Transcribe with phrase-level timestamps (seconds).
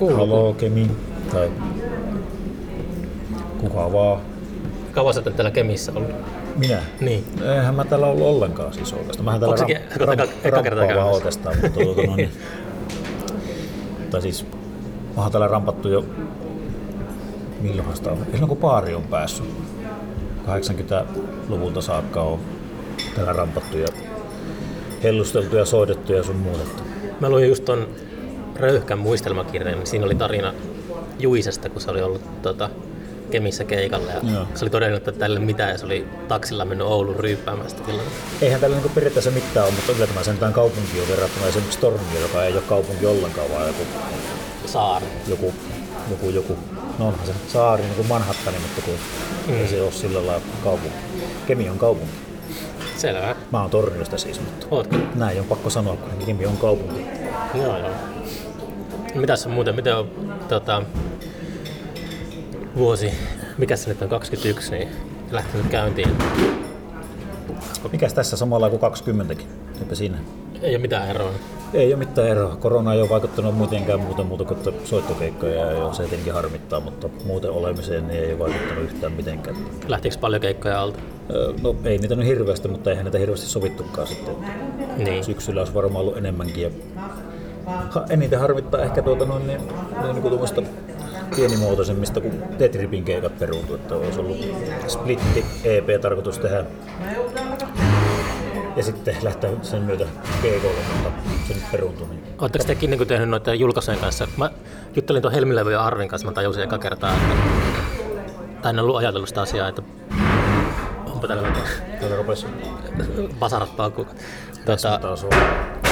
[0.00, 0.16] Kuuluu.
[0.16, 0.90] Halo Kemi
[1.32, 1.50] tai
[3.58, 4.20] kuka vaan.
[4.92, 6.10] Kauan sä täällä Kemissä ollut?
[6.56, 6.82] Minä?
[7.00, 7.24] Niin.
[7.42, 9.24] Eihän mä täällä ollut ollenkaan siis oikeastaan.
[9.24, 9.56] Mähän täällä
[10.58, 12.30] Onko eka vaan oikeastaan, mutta tuota, no niin.
[14.10, 14.46] Tai siis,
[15.16, 16.04] mä oon täällä rampattu jo,
[17.60, 18.18] milloinhan sitä on?
[18.30, 19.46] Silloin kun paari on päässyt.
[20.46, 22.38] 80-luvulta saakka on
[23.14, 23.88] täällä rampattu ja
[25.02, 26.64] hellusteltu ja soitettu ja sun muuta.
[27.20, 27.86] Mä luin just ton
[28.60, 30.54] Röyhkän muistelmakirjan, niin siinä oli tarina
[31.18, 32.70] Juisesta, kun se oli ollut tota,
[33.30, 34.12] Kemissä keikalla.
[34.12, 34.46] Ja Joo.
[34.54, 38.04] se oli todennut, että tälle mitään, ja se oli taksilla mennyt Oulun ryyppäämään sitä tilaa.
[38.42, 42.22] Eihän tällä niinku periaatteessa mitään ole, mutta kyllä tämä sentään kaupunki on verrattuna esimerkiksi Tornioon,
[42.22, 43.82] joka ei ole kaupunki ollenkaan, vaan joku,
[44.66, 45.06] Saari.
[45.28, 45.54] joku,
[46.10, 46.56] joku, joku
[46.98, 48.94] no onhan se saari, niin kuin Manhattani, mutta kun
[49.46, 49.60] mm.
[49.60, 50.96] ei se ole sillä lailla kaupunki.
[51.46, 52.12] Kemi on kaupunki.
[52.96, 53.36] Selvä.
[53.52, 54.96] Mä oon Torniosta siis, mutta Ootko?
[55.14, 57.06] näin on pakko sanoa, kun Kemi on kaupunki.
[57.54, 57.90] Joo, joo.
[59.14, 60.08] Mitäs on muuten, miten on
[60.48, 60.82] tota,
[62.76, 63.12] vuosi,
[63.58, 64.88] mikä se nyt on, 21, niin
[65.30, 66.08] lähtenyt käyntiin?
[67.92, 69.44] Mikäs tässä samalla kuin 20kin?
[69.80, 70.18] Eipä siinä.
[70.62, 71.30] Ei ole mitään eroa.
[71.74, 72.56] Ei ole mitään eroa.
[72.56, 77.08] Korona ei ole vaikuttanut mitenkään muuta muuta kuin että soittokeikkoja ja se tietenkin harmittaa, mutta
[77.24, 79.56] muuten olemiseen niin ei ole vaikuttanut yhtään mitenkään.
[79.88, 80.98] Lähtikö paljon keikkoja alta?
[81.62, 84.34] No ei niitä nyt hirveästi, mutta eihän niitä hirveästi sovittukaan sitten.
[84.96, 85.24] Niin.
[85.24, 86.62] Syksyllä olisi varmaan ollut enemmänkin.
[86.62, 86.70] Ja
[88.10, 89.60] eniten harmittaa ehkä tuota noin, niin,
[90.02, 90.62] niin, kuin tuommoista
[91.36, 94.38] pienimuotoisemmista, kun Tetripin keikat peruuntu, että olisi ollut
[94.86, 96.64] splitti EP tarkoitus tehdä
[98.76, 100.06] ja sitten lähteä sen myötä
[100.42, 101.10] keikolle, mutta
[101.48, 102.08] se nyt peruuntui.
[102.08, 102.22] Niin.
[102.38, 104.28] Oletteko tekin niin tehnyt noiden julkaisujen kanssa?
[104.36, 104.50] Mä
[104.96, 107.34] juttelin tuon Helmilevy ja Arvin kanssa, mä tajusin eka kertaa, että
[108.62, 109.82] tai en ollut ajatellut sitä asiaa, että
[111.06, 111.62] onpa täällä vähän
[112.00, 112.46] Täällä rupesi
[113.38, 114.06] basarat paukkuu.
[114.64, 115.89] tässä Tota,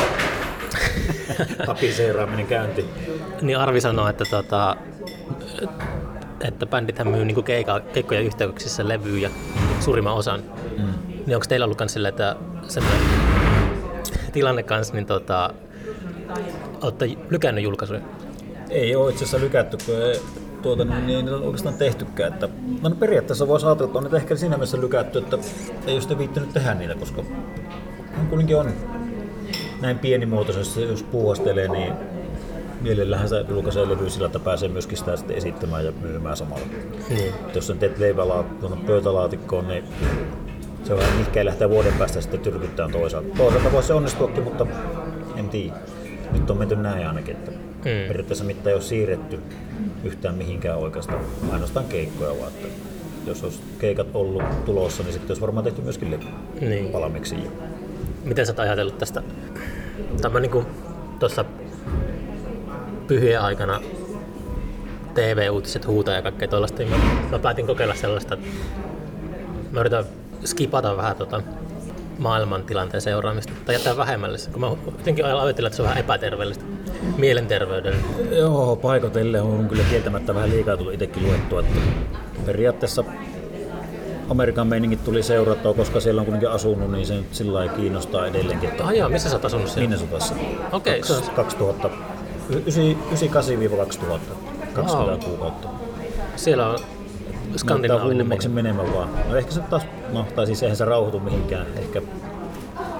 [1.66, 2.86] tapiseeraaminen käynti.
[3.42, 4.76] niin Arvi sanoi, että, tota,
[6.40, 9.30] että bändithän myy niin keika, keikkojen yhteyksissä levyjä
[9.80, 10.42] suurimman osan.
[10.78, 10.94] Mm.
[11.26, 12.36] Niin onko teillä ollut myös silleen, että
[12.68, 13.02] semmoinen
[14.32, 15.54] tilanne kanssa, niin tota,
[16.82, 18.00] olette lykännyt julkaisuja?
[18.70, 20.20] Ei ole itse asiassa lykätty, kun ei,
[20.62, 22.32] tuota, niin, niin, on oikeastaan tehtykään.
[22.32, 22.48] Että,
[22.82, 25.38] no, no periaatteessa voisi ajatella, että on niitä ehkä siinä mielessä lykätty, että
[25.86, 27.20] ei ole sitten viittänyt tehdä niitä, koska
[28.20, 28.72] on kuitenkin on
[29.80, 31.92] näin pienimuotoisesti, jos puuhastelee, niin
[32.80, 36.66] mielellähän se julkaisee levy sillä, että pääsee myöskin sitä sitten esittämään ja myymään samalla.
[37.08, 37.34] Niin.
[37.48, 39.84] Et jos sen teet leipäla tuonne pöytälaatikkoon, niin
[40.84, 43.28] se on vähän mikä lähtee vuoden päästä sitten tyrkyttään toisaalta.
[43.36, 44.66] Toisaalta voisi se onnistuakin, mutta
[45.36, 45.74] en tiedä.
[46.32, 48.08] Nyt on menty näin ainakin, että Mm.
[48.08, 49.40] periaatteessa mitään ei ole siirretty
[50.04, 51.20] yhtään mihinkään oikeastaan,
[51.52, 52.52] ainoastaan keikkoja vaan.
[52.52, 52.68] Että
[53.26, 56.20] jos olisi keikat ollut tulossa, niin sitten olisi varmaan tehty myöskin
[56.60, 56.92] Niin.
[56.92, 57.50] valmiiksi jo.
[58.28, 59.22] Miten sä oot ajatellut tästä?
[60.22, 60.66] Tämä niin
[61.18, 61.44] tuossa
[63.06, 63.80] pyhien aikana
[65.14, 66.78] TV-uutiset huutaa ja kaikkea tuollaista.
[66.78, 66.96] niin Mä,
[67.30, 68.46] mä päätin kokeilla sellaista, että
[69.70, 70.04] mä yritän
[70.44, 71.42] skipata vähän tota
[72.18, 74.66] maailman tilanteen seuraamista tai jättää vähemmälle kun mä
[74.98, 76.64] jotenkin ajattelen, että se on vähän epäterveellistä
[77.16, 77.94] mielenterveyden.
[78.30, 81.60] Joo, paikotelle on kyllä kieltämättä vähän liikaa tullut itsekin luettua.
[81.60, 81.80] Että
[82.46, 83.04] periaatteessa
[84.30, 88.26] Amerikan meiningit tuli seurattua, koska siellä on kuitenkin asunut, niin se nyt sillä lailla kiinnostaa
[88.26, 88.68] edelleenkin.
[88.68, 89.88] Että Ah jaa, missä sä oot asunut siellä?
[89.88, 90.34] Minnesotassa.
[90.72, 91.90] Okei, se on 2000,
[92.50, 94.18] 98-2000,
[94.74, 95.18] 20 Wow.
[95.24, 95.68] kuukautta.
[96.36, 96.78] siellä on
[97.56, 99.08] skandinaavinen hullummaksi menemään vaan.
[99.28, 101.66] No ehkä se taas, no tai siis eihän se rauhoitu mihinkään.
[101.76, 102.02] Ehkä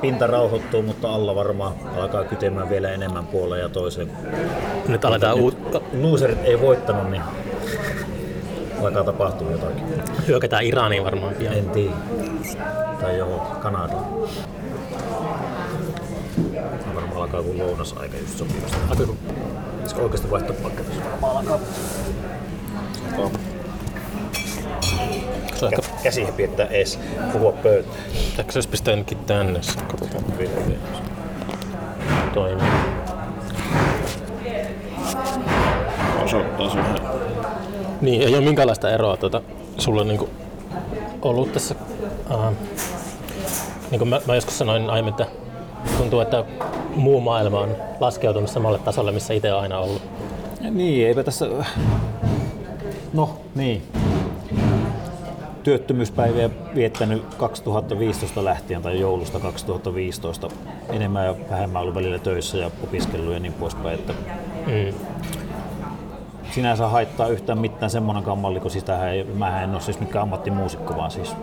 [0.01, 4.11] pinta rauhoittuu, mutta alla varmaan alkaa kytemään vielä enemmän puoleen ja toiseen.
[4.89, 5.57] Nyt aletaan uut,
[6.01, 7.23] Loserit ei voittanut, niin
[8.87, 9.85] alkaa tapahtua jotakin.
[10.29, 11.55] hyökätään Iraniin varmaan pian.
[11.55, 11.95] En tiedä.
[13.01, 14.05] Tai johon Kanadaan.
[16.95, 18.77] Varmaan alkaa kuin lounasaika just sopivasti.
[18.91, 19.17] Alkoiko
[19.73, 21.03] Pitäisikö oikeasti vaihtaa paikka tässä?
[21.23, 21.59] Varmaan alkaa.
[25.63, 26.99] on ehkä Kä- Käsiä piettää ees
[27.33, 27.97] puhua pöytään.
[28.39, 30.25] Ehkä se olisi pistää ainakin tänne, sitten katsotaan
[32.35, 32.69] toimii.
[36.25, 36.99] Osoittaa vähän.
[38.01, 39.43] Niin, ei ole minkäänlaista eroa tuota,
[39.79, 40.29] sulla on niinku
[41.23, 41.75] ollut tässä,
[42.31, 42.53] uh,
[43.91, 45.27] niin kuin mä, mä joskus sanoin aiemmin, että
[45.99, 46.45] tuntuu, että
[46.95, 50.03] muu maailma on laskeutunut samalle tasolle, missä itse on aina ollut.
[50.71, 51.49] Niin, eipä tässä...
[53.13, 53.83] No, niin.
[55.63, 60.49] Työttömyyspäiviä viettänyt 2015 lähtien tai joulusta 2015.
[60.93, 63.95] Enemmän ja vähemmän ollut välillä töissä ja opiskellut ja niin poispäin.
[63.95, 64.15] Että
[64.67, 64.95] Mm.
[66.59, 70.97] Sinänsä haittaa yhtään mitään semmonenkaan malli, kun sitähän ei, mähän en ole siis mikään ammattimuusikko,
[70.97, 71.37] vaan siis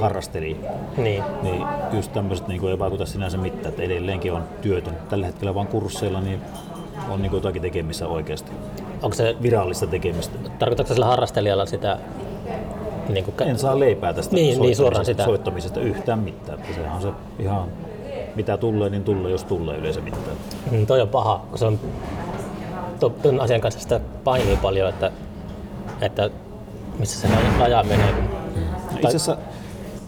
[0.00, 0.56] harrastelija.
[0.96, 4.96] Niin, Niin just tämmöiset niin ei vaikuta sinänsä mitään, että edelleenkin on työtön.
[5.08, 6.40] Tällä hetkellä vaan kursseilla niin
[7.10, 8.52] on niin jotakin tekemistä oikeasti.
[9.02, 10.38] onko se, virallista tekemistä.
[10.58, 11.98] tarkoitatko sillä harrastelijalla sitä
[13.08, 15.24] niin kuin, En saa leipää tästä Niin, niin, suoraan soittamisesta- sitä.
[15.24, 16.58] soittamisesta yhtään mitään.
[16.60, 17.08] Että sehän on se
[17.38, 17.64] ihan
[18.34, 20.22] mitä tulee, niin tulee, jos tulee yleensä mitään.
[20.70, 21.78] Mm, toi on paha, kun se on
[23.00, 25.12] ton asian kanssa sitä painii paljon, että,
[26.00, 26.30] että
[26.98, 28.12] missä se raja menee.
[28.12, 28.24] Kun,
[28.94, 29.36] Itse asiassa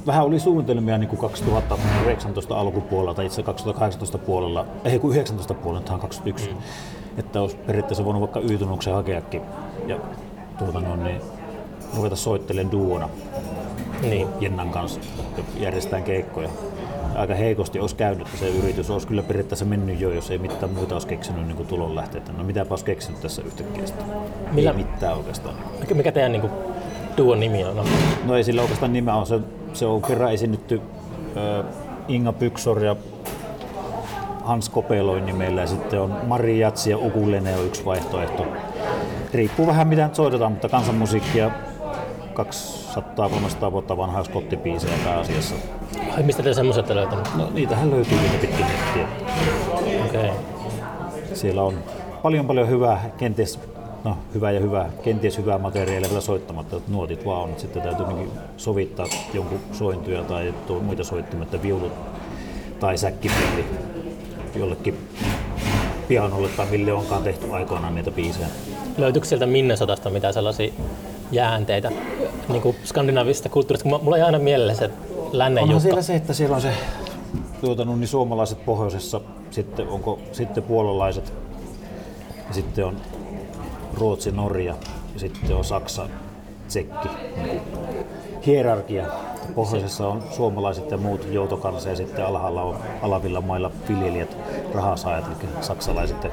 [0.07, 5.55] vähän oli suunnitelmia niin kuin 2019 alkupuolella tai itse asiassa 2018 puolella, ei kun 19
[5.55, 6.57] puolella, tämä on 21, mm.
[7.19, 9.43] että olisi periaatteessa voinut vaikka Y-tunnuksen hakeakin
[9.87, 9.99] ja
[10.59, 11.21] tuota noin, niin
[11.97, 13.09] ruveta soittelemaan duona
[14.03, 15.01] niin, Jennan kanssa
[15.37, 16.49] ja järjestetään keikkoja.
[17.15, 20.73] Aika heikosti olisi käynyt että se yritys, olisi kyllä periaatteessa mennyt jo, jos ei mitään
[20.73, 22.33] muita olisi keksinyt niin tulonlähteitä.
[22.33, 24.07] No mitäpä olisi keksinyt tässä yhtäkkiä sitten?
[24.53, 25.55] Millä- Ei mitään oikeastaan.
[25.95, 26.53] mikä, teidän niin kuin,
[27.17, 27.77] duon nimi on?
[27.77, 27.85] No,
[28.25, 29.27] No ei sillä oikeastaan nimeä on.
[29.27, 29.41] Se,
[29.73, 30.81] se on kerran esiinnytty
[31.37, 31.65] ö,
[32.09, 32.97] Inga Pyksor ja
[34.45, 38.47] Hans Kopeloin nimellä ja sitten on Mari Jatsi ja Ukulene on yksi vaihtoehto.
[39.35, 41.51] Riippuu vähän mitä nyt soitetaan, mutta kansanmusiikkia
[43.69, 45.55] 200-300 vuotta vanhaa skottipiisejä pääasiassa.
[46.17, 47.37] Ai, mistä te semmoiset olette löytänyt?
[47.37, 49.09] No niitähän löytyy niitä pitkin nettiä.
[50.07, 50.31] Okei.
[50.31, 50.37] Okay.
[51.35, 51.75] Siellä on
[52.23, 53.61] paljon paljon hyvää, kenties
[54.05, 57.83] no, hyvää ja hyvää, kenties hyvää materiaalia vielä soittamatta, että nuotit vaan on, että sitten
[57.83, 58.07] täytyy
[58.57, 61.93] sovittaa jonkun sointuja tai muita soittimia, että viulut
[62.81, 63.65] tai säkkipilli
[64.57, 65.09] jollekin
[66.09, 68.47] pianolle tai mille onkaan tehty aikoinaan niitä biisejä.
[68.99, 70.73] Löytyykö sieltä Minnesotasta mitään sellaisia
[71.33, 71.93] jäänteitä
[72.49, 73.89] niin kuin skandinaavisesta kulttuurista?
[73.89, 75.83] Mulla ei aina mielessä se lännen Onhan juttu.
[75.83, 76.73] siellä se, että siellä on se
[77.61, 79.21] tuota, no, niin suomalaiset pohjoisessa,
[79.51, 81.33] sitten onko sitten puolalaiset,
[82.49, 82.97] ja sitten on
[83.95, 84.75] Ruotsi, Norja,
[85.15, 86.09] ja sitten on Saksa,
[86.69, 87.09] Tsekki.
[88.47, 89.07] Hierarkia.
[89.55, 94.37] Pohjoisessa on suomalaiset ja muut joutokansa ja sitten alhaalla on alavilla mailla viljelijät,
[94.75, 96.31] rahasaajat, eli saksalaiset ja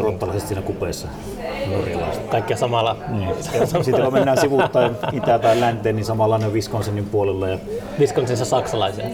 [0.00, 1.08] ruottalaiset siinä kupeessa,
[1.70, 2.26] norjalaiset.
[2.26, 3.28] Kaikkia samalla Niin.
[3.82, 7.48] Sitten kun mennään sivuuttaan itä tai länteen, niin samanlainen on Wisconsinin puolella.
[7.48, 7.58] Ja
[7.98, 9.04] Wisconsinissa saksalaisia.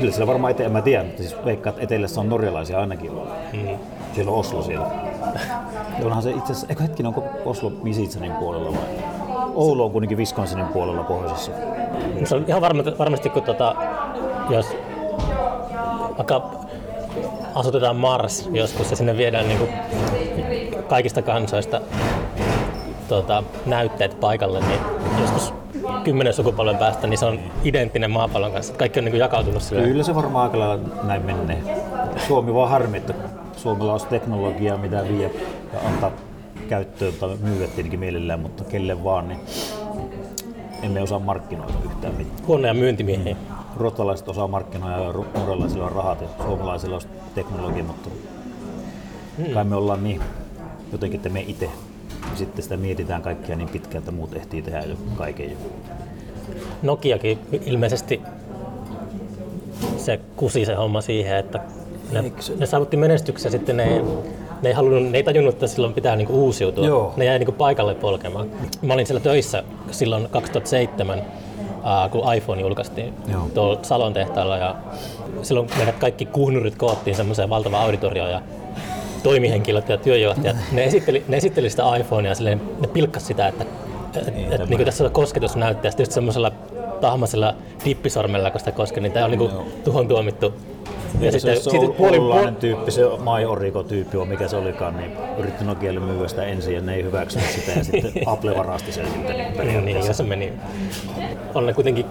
[0.00, 3.12] Kyllä siellä varmaan eteen, en mä tiedä, mutta siis veikkaan, että etelässä on norjalaisia ainakin.
[3.52, 3.78] Mm.
[4.14, 4.86] Siellä on Oslo siellä.
[6.04, 9.04] Onhan se itse asiassa, eikö hetkinen, onko Oslo Misitsanin puolella vai?
[9.54, 11.52] Oulu on kuitenkin Wisconsinin puolella pohjoisessa.
[12.24, 13.74] Se on ihan varmasti, varmasti kun tota,
[14.50, 14.66] jos
[16.16, 16.63] vaikka
[17.54, 19.70] asutetaan Mars joskus ja sinne viedään niin kuin
[20.88, 21.80] kaikista kansoista
[23.08, 24.80] tota, näytteet paikalle, niin
[25.20, 25.54] joskus
[26.04, 28.74] kymmenen sukupolven päästä niin se on identtinen maapallon kanssa.
[28.74, 29.82] Kaikki on niin kuin jakautunut sille.
[29.82, 31.62] Kyllä se varmaan aika lailla näin menee.
[32.26, 33.14] Suomi vaan harmi, että
[33.56, 35.30] Suomella olisi teknologiaa, mitä vie
[35.72, 36.10] ja antaa
[36.68, 39.40] käyttöön tai myydä tietenkin mielellään, mutta kelle vaan, niin
[40.82, 42.46] emme osaa markkinoida yhtään mitään.
[42.46, 43.36] Huonoja myyntimiehiä.
[43.76, 47.02] Ruotsalaiset osaa markkinoida ja norjalaisilla on rahat ja suomalaisilla on
[47.34, 48.10] teknologia, mutta
[49.54, 50.20] kai me ollaan niin
[50.92, 51.70] jotenkin, että me itse
[52.34, 55.56] sitten sitä mietitään kaikkia niin pitkään, että muut ehtii tehdä jo kaiken jo.
[56.82, 58.22] Nokiakin ilmeisesti
[59.96, 61.60] se kusi se homma siihen, että
[62.12, 64.02] ne, Eikö ne saavutti menestyksen sitten ne,
[64.62, 66.86] ne, ei halunnut, ne ei tajunnut, että silloin pitää niinku uusiutua.
[66.86, 67.14] Joo.
[67.16, 68.50] Ne jäi niinku paikalle polkemaan.
[68.82, 71.22] Mä olin siellä töissä silloin 2007,
[71.84, 73.48] ää, kun iPhone julkaistiin Joo.
[73.54, 74.74] tuolla Salon tehtaalla ja
[75.42, 78.42] silloin meidät kaikki kuhnurit koottiin semmoiseen valtavaan auditorioon ja
[79.22, 83.64] toimihenkilöt ja työjohtajat, ne esitteli, ne esitteli sitä iPhonea ja silleen, ne pilkkas sitä, että
[84.16, 84.28] et,
[84.60, 86.52] et, niin tässä on kosketusnäyttö ja sitten just semmoisella
[87.00, 87.54] tahmasella
[87.84, 89.50] dippisormella, kun sitä koski, niin tämä on niinku
[89.84, 90.54] tuhon tuomittu.
[91.20, 94.56] Ja se, se, se siitä on puoli, puoli, tyyppi, se My Origo-tyyppi on mikä se
[94.56, 98.56] olikaan, niin yritti Nokialle myyä sitä ensin ja ne ei hyväksynyt sitä ja sitten Apple
[98.56, 100.52] varasti sen siltä niin niin, niin, jos se meni.
[101.54, 102.06] On ne kuitenkin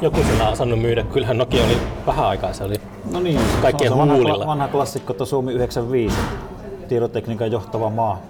[0.00, 1.02] joku sillä osannut myydä.
[1.02, 2.74] Kyllähän Nokia oli vähän aikaa, se oli
[3.12, 6.16] No niin, Kaikkien se on se vanha, vanha klassikko, että Suomi 95,
[6.88, 8.22] tietotekniikan johtava maa,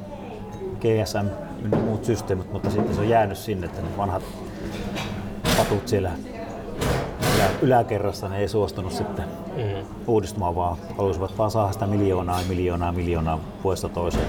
[0.81, 1.26] GSM
[1.73, 4.23] ja muut systeemit, mutta sitten se on jäänyt sinne, että ne vanhat
[5.57, 6.11] patut siellä
[7.37, 9.25] ylä- yläkerrassa, ne ei suostunut sitten
[9.57, 9.87] mm.
[10.07, 14.28] uudistumaan, vaan halusivat vaan saada sitä miljoonaa, miljoonaa, miljoonaa vuodesta toiseen.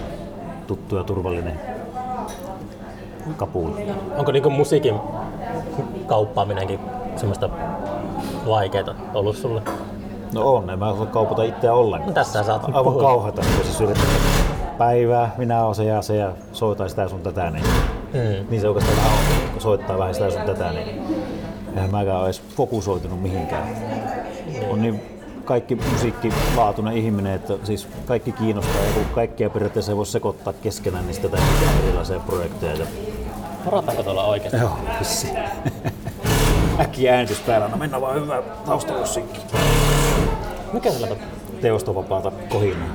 [0.68, 1.60] Tuttu ja turvallinen
[3.38, 3.78] kapuun.
[4.18, 4.96] Onko niinku musiikin
[6.08, 6.80] kauppaaminenkin
[7.16, 7.50] semmoista
[8.48, 9.62] vaikeeta ollut sulle?
[10.34, 12.10] No on, en mä osaa kaupata itseä ollenkaan.
[12.10, 13.02] No tässä saat Aivan puhua.
[13.02, 14.06] kauheata, kun siis yrittää
[14.78, 17.64] päivää, minä olen se ja se ja soitan sitä sun tätä, niin,
[18.14, 18.50] Mm.
[18.50, 21.04] niin se oikeastaan vähän on, kun soittaa vähän sitä sun tätä, niin
[21.78, 23.76] eihän mäkään ole edes fokusoitunut mihinkään.
[24.70, 25.02] On niin
[25.46, 31.06] kaikki musiikkilaatuinen ihminen, että siis kaikki kiinnostaa ja kun kaikkia periaatteessa ei voi sekoittaa keskenään,
[31.06, 32.76] niin sitä tehdään erilaisia projekteja.
[32.76, 32.86] Ja...
[33.66, 34.60] Varataanko tuolla oikein?
[34.62, 35.28] Joo, vissi.
[36.80, 39.42] Äkkiä äänitys päällä, no mennään vaan hyvää taustamusiikki.
[40.74, 41.18] Mikä sillä on?
[41.62, 42.88] Teostovapaata kohinaa.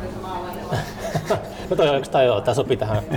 [1.71, 3.03] no toi oikeastaan joo, tää sopii tähän.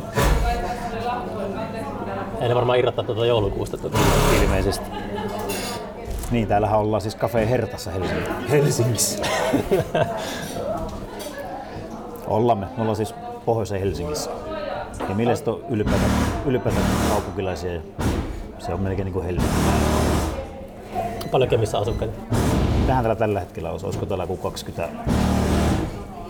[2.42, 3.78] Ei ne varmaan irrottaa tuota joulukuusta.
[3.78, 3.98] Tuota.
[4.42, 5.05] ilmeisesti.
[6.32, 8.34] Niin, täällähän ollaan siis Cafe Hertassa Helsingissä.
[8.50, 9.24] Helsingissä.
[12.28, 12.66] Ollamme.
[12.66, 13.16] Me ollaan siis
[13.46, 14.30] pohjoisen Helsingissä.
[15.10, 16.12] Ja millä on ylipäätään,
[16.46, 17.82] ylipäätään kaupunkilaisia ja
[18.60, 19.56] se on melkein niin kuin Helsinki.
[21.32, 22.14] Paljon Kemissä asukkaita.
[22.88, 24.90] Tähän täällä tällä hetkellä olisi, olisiko täällä joku 20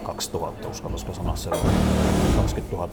[0.06, 1.50] 2000, uskallisiko sanoa se
[2.36, 2.90] 20 000.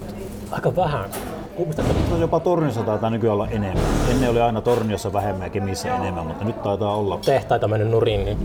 [0.50, 1.10] Aika vähän.
[1.56, 3.84] Kummista No jopa Torniossa taitaa nykyään olla enemmän.
[4.10, 7.18] Ennen oli aina Torniossa vähemmän ja Kemissä enemmän, mutta nyt taitaa olla.
[7.24, 8.38] tehtaita mennyt nurin, niin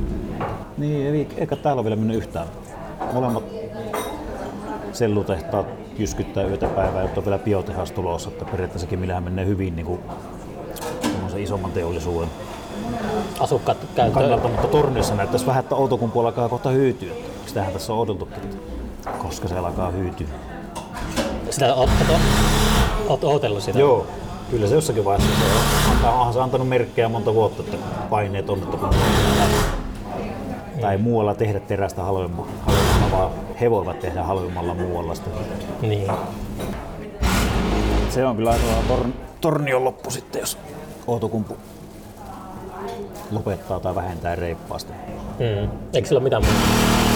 [0.77, 2.47] Niin, ei, eikä täällä ole vielä mennyt yhtään.
[3.13, 3.43] Molemmat
[4.91, 9.85] sellutehtaat jyskyttää yötä päivää, jotta on vielä biotehas tulossa, että periaatteessakin millähän menee hyvin niin
[9.85, 9.99] kuin
[11.37, 12.29] isomman teollisuuden
[13.39, 14.21] asukkaat käyttää.
[14.21, 17.13] kannalta, mutta Torniossa näyttäisi vähän, että Outokumpu alkaa kohta hyytyä.
[17.47, 18.57] Sitähän tässä on että
[19.17, 20.27] koska se alkaa hyytyä.
[21.49, 22.21] Sitä oot, oot,
[23.07, 23.79] oot ootellut sitä.
[23.79, 24.07] Joo,
[24.51, 25.91] kyllä se jossakin vaiheessa se on.
[25.95, 27.77] Antaa, onhan se antanut merkkejä monta vuotta, että
[28.09, 28.89] paineet on, että kun
[30.81, 35.29] tai muualla tehdä terästä halvemmalla, halvemmalla vaan he voivat tehdä halvemmalla muualla sitä.
[35.81, 36.11] Niin.
[38.09, 39.11] Se on kyllä aika tor-
[39.41, 40.57] tornion loppu sitten, jos
[41.07, 41.57] Outokumpu
[43.31, 44.93] lopettaa tai vähentää reippaasti.
[45.39, 45.69] Mm.
[45.93, 47.06] Eikö sillä ole mitään muuta?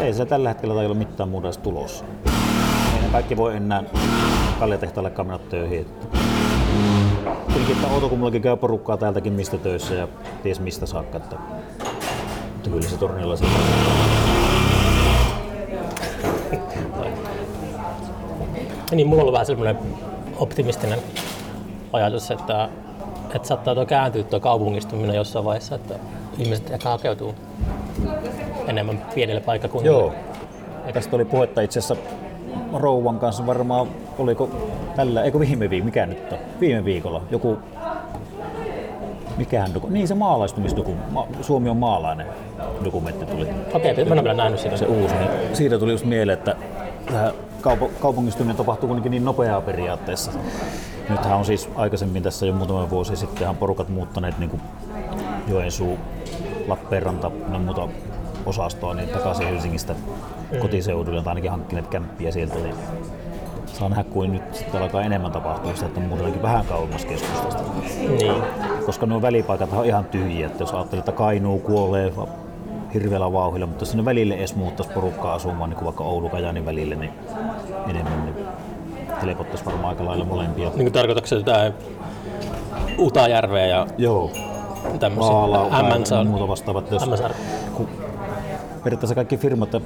[0.00, 2.04] Ei se tällä hetkellä tai ole mitään muuta edes tulossa.
[2.96, 3.82] Ei ne kaikki voi enää
[4.60, 5.80] kaljatehtaalle mennä töihin.
[5.80, 6.06] Että
[7.44, 10.08] Kuitenkin, että Outokummullakin käy porukkaa täältäkin mistä töissä ja
[10.42, 11.16] ties mistä saakka.
[11.16, 11.36] Että,
[12.52, 13.54] mutta kyllä se tornilla siitä.
[18.90, 19.78] Niin, mulla on vähän semmoinen
[20.36, 20.98] optimistinen
[21.92, 22.68] ajatus, että,
[23.34, 25.94] että saattaa tuo kääntyä tuo kaupungistuminen jossain vaiheessa, että
[26.38, 27.34] ihmiset ehkä hakeutuu
[28.66, 29.98] enemmän pienelle paikkakunnille.
[29.98, 30.12] Joo.
[30.92, 31.96] Tästä oli puhetta itse asiassa
[32.72, 33.86] rouvan kanssa varmaan,
[34.18, 34.50] oliko
[34.96, 36.38] tällä, eikö viime viikolla, mikä nyt on?
[36.60, 37.58] Viime viikolla joku,
[39.36, 42.26] mikähän doku, niin se maalaistumisdoku, ma, Suomi on maalainen
[42.84, 44.76] dokumentti tuli, Okei, mä en vielä nähnyt sitä.
[44.76, 46.56] se uusi, niin siitä tuli just mieleen, että
[47.60, 50.32] kaupo, kaupungistuminen tapahtuu kuitenkin niin nopeaa periaatteessa.
[51.08, 54.62] Nythän on siis aikaisemmin tässä jo muutama vuosi sitten porukat muuttaneet niin kuin
[55.48, 55.98] Joensuu,
[56.68, 57.88] Lappeenranta ja muuta
[58.46, 59.94] osastoa niin takaisin Helsingistä
[60.60, 62.54] kotiseudulle, tai ainakin hankkineet kämppiä sieltä.
[62.54, 62.74] Niin
[63.66, 67.62] saa nähdä, kuin nyt sitten alkaa enemmän tapahtua sitä, että muutakin vähän kauemmas keskustasta.
[68.08, 68.42] Niin.
[68.86, 72.12] Koska nuo välipaikat on ihan tyhjiä, että jos ajattelee, että Kainuu kuolee
[72.94, 76.66] hirveällä vauhdilla, mutta jos sinne välille edes muuttaisi porukkaa asumaan, niin kuin vaikka oulu kajanin
[76.66, 77.12] välille, niin
[77.90, 78.46] enemmän, niin
[79.22, 80.70] helpottaisi varmaan aika lailla molempia.
[80.76, 81.72] Niin tarkoitatko se jotain
[82.98, 84.30] Utajärveä ja Joo,
[85.00, 86.24] tämmöisiä Vaalau ja MNSA?
[86.24, 86.90] muuta vastaavat.
[86.90, 87.02] Jos,
[87.74, 87.88] kun
[88.86, 89.80] periaatteessa kaikki firmat ja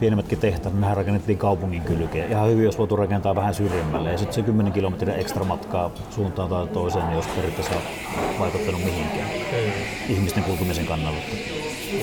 [0.00, 2.30] pienemmätkin tehtaat, niin nehän rakennettiin kaupungin kylkeen.
[2.30, 4.12] Ihan hyvin olisi voitu rakentaa vähän syrjemmälle.
[4.12, 7.74] Ja sitten se 10 kilometrin ekstra matkaa suuntaan tai toiseen, niin olisi periaatteessa
[8.38, 9.30] vaikuttanut mihinkään
[10.08, 11.18] ihmisten kulkemisen kannalta.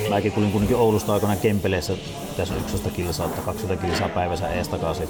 [0.09, 1.93] Mäkin kulin kuitenkin Oulusta aikana Kempeleessä
[2.37, 5.09] tässä 11 kilsaa tai 20 kilsaa päivässä ees takaisin.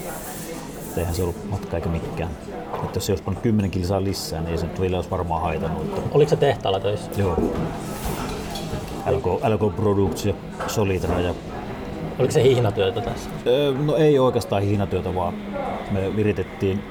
[0.98, 2.32] Eihän se ollut matka eikä mikään.
[2.74, 5.42] Että jos se olisi pannut 10 kilsaa lisää, niin ei se nyt vielä olisi varmaan
[5.42, 6.02] haitannut.
[6.12, 7.12] Oliko se tehtaalla töissä?
[7.18, 7.38] Joo.
[9.12, 10.34] LK, LK Products ja
[10.68, 11.34] Solitra ja
[12.20, 13.30] Oliko se hihnatyötä tässä?
[13.86, 15.34] No ei oikeastaan hiinatyötä, vaan
[15.92, 16.84] me viritettiin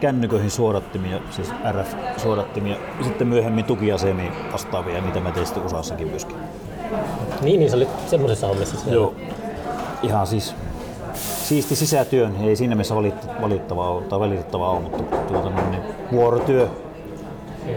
[0.00, 6.36] kännyköihin suodattimia, siis RF-suodattimia, ja sitten myöhemmin tukiasemia vastaavia, mitä me tein sitten USAssakin myöskin.
[7.42, 8.94] Niin, niin se oli semmoisessa hommissa siellä.
[8.94, 9.14] Joo.
[10.02, 10.54] Ihan siis
[11.16, 15.82] siisti sisätyön, ei siinä mielessä valit- valittavaa ole, tai valitettavaa ole, mutta tuota, niin, niin,
[16.12, 16.68] vuorotyö.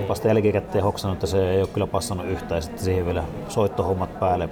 [0.10, 4.20] Vasta jälkikäteen hoksannut, että se ei ole kyllä passannut yhtään, ja sitten siihen vielä soittohommat
[4.20, 4.50] päälle.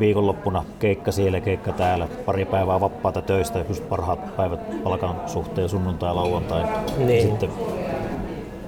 [0.00, 5.68] Viikonloppuna keikka siellä, keikka täällä, pari päivää vapaata töistä, ja just parhaat päivät palkan suhteen,
[5.68, 6.64] sunnuntai, lauantai.
[6.98, 7.22] Niin.
[7.22, 7.50] Sitten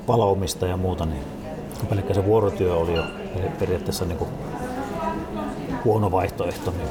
[0.08, 1.22] valomista ja muuta, niin
[1.88, 3.02] pelkkä se vuorotyö oli jo
[3.58, 4.30] periaatteessa niin kuin
[5.84, 6.70] huono vaihtoehto.
[6.70, 6.88] Niin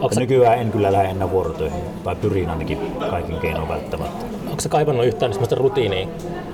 [0.00, 2.78] Onko nykyään en kyllä lähde enää vuorotöihin, tai pyrin ainakin
[3.10, 4.24] kaikin keinoin välttämättä.
[4.62, 6.08] Onko se kaivannut yhtään semmoista rutiinia,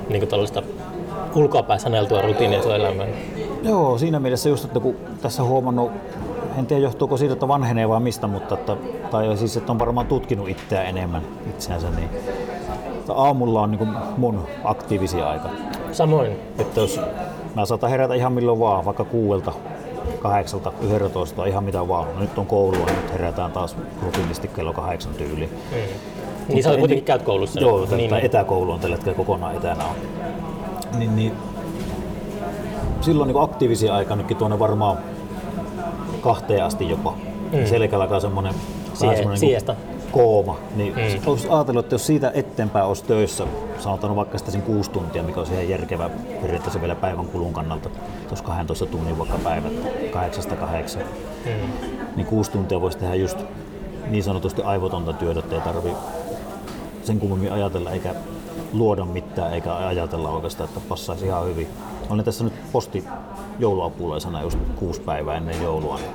[0.08, 0.62] niin kuin tällaista
[1.34, 3.08] ulkoapäin saneltua rutiinia sun elämään?
[3.62, 5.92] Joo, siinä mielessä just, että kun tässä huomannut,
[6.58, 8.76] en tiedä johtuuko siitä, että vanhenee vai mistä, mutta että,
[9.10, 12.08] tai siis, että on varmaan tutkinut itseä enemmän itseänsä, niin
[12.98, 15.48] että aamulla on niin kuin mun aktiivisia aika.
[15.92, 16.32] Samoin.
[16.58, 17.00] Että jos
[17.54, 19.52] mä saatan herätä ihan milloin vaan, vaikka kuuelta,
[20.22, 22.14] kahdeksalta, yhdentoista, ihan mitä vaan.
[22.14, 25.50] No, nyt on koulua, niin nyt herätään taas rutiinisti kello kahdeksan tyyliin.
[26.49, 27.61] Niin sä en- kuitenkin käyt koulussa.
[27.61, 28.25] Joo, niin, niin, niin.
[28.25, 29.95] etäkoulu on tällä hetkellä kokonaan etänä on.
[30.99, 31.33] Niin, niin,
[33.00, 34.99] silloin niin aktiivisia aika nytkin tuonne varmaan
[36.21, 37.14] kahteen asti jopa.
[37.52, 37.67] Mm.
[37.67, 38.55] Selkeä alkaa semmoinen
[38.95, 39.61] semmoinen niin
[40.12, 40.57] kooma.
[40.76, 41.02] Niin Mm.
[41.26, 43.45] olisi ajatellut, että jos siitä eteenpäin olisi töissä,
[43.78, 46.11] sanotaan vaikka sitä sen kuusi tuntia, mikä olisi ihan järkevä
[46.43, 47.88] periaatteessa vielä päivän kulun kannalta,
[48.28, 49.73] tuossa 12 tunnin vaikka päivät,
[50.12, 51.02] kahdeksasta kahdeksan,
[51.45, 51.52] Mm.
[52.17, 53.38] niin kuusi tuntia voisi tehdä just
[54.11, 55.93] niin sanotusti aivotonta työtä, että ei tarvi
[57.08, 58.14] sen kummemmin ajatella eikä
[58.72, 61.66] luoda mitään eikä ajatella oikeastaan, että passaisi ihan hyvin.
[62.10, 63.04] Olen tässä nyt posti
[63.58, 65.96] jouluapulaisena just kuusi päivää ennen joulua.
[65.96, 66.10] Niin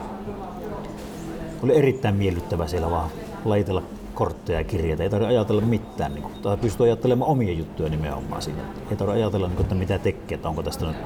[1.64, 3.10] oli erittäin miellyttävä siellä vaan
[3.46, 3.84] laitella
[4.14, 5.04] kortteja ja kirjeitä.
[5.04, 6.14] Ei tarvitse ajatella mitään.
[6.14, 8.62] Niin kuin, tai pystyy ajattelemaan omia juttuja nimenomaan siinä.
[8.92, 10.98] Ei tarvitse ajatella, niin kuin, että mitä tekee, että onko tästä nyt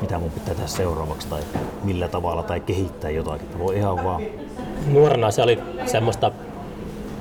[0.00, 1.42] mitä mun pitää tehdä seuraavaksi tai
[1.84, 3.58] millä tavalla tai kehittää jotakin.
[3.58, 4.22] Voi ihan vaan
[4.86, 6.32] Nuorena se oli semmoista,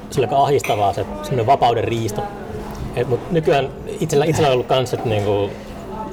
[0.09, 2.21] se oli aika ahdistavaa se semmoinen vapauden riisto.
[2.95, 5.49] Et, mut nykyään itsellä, itsellä on ollut kans, että niinku,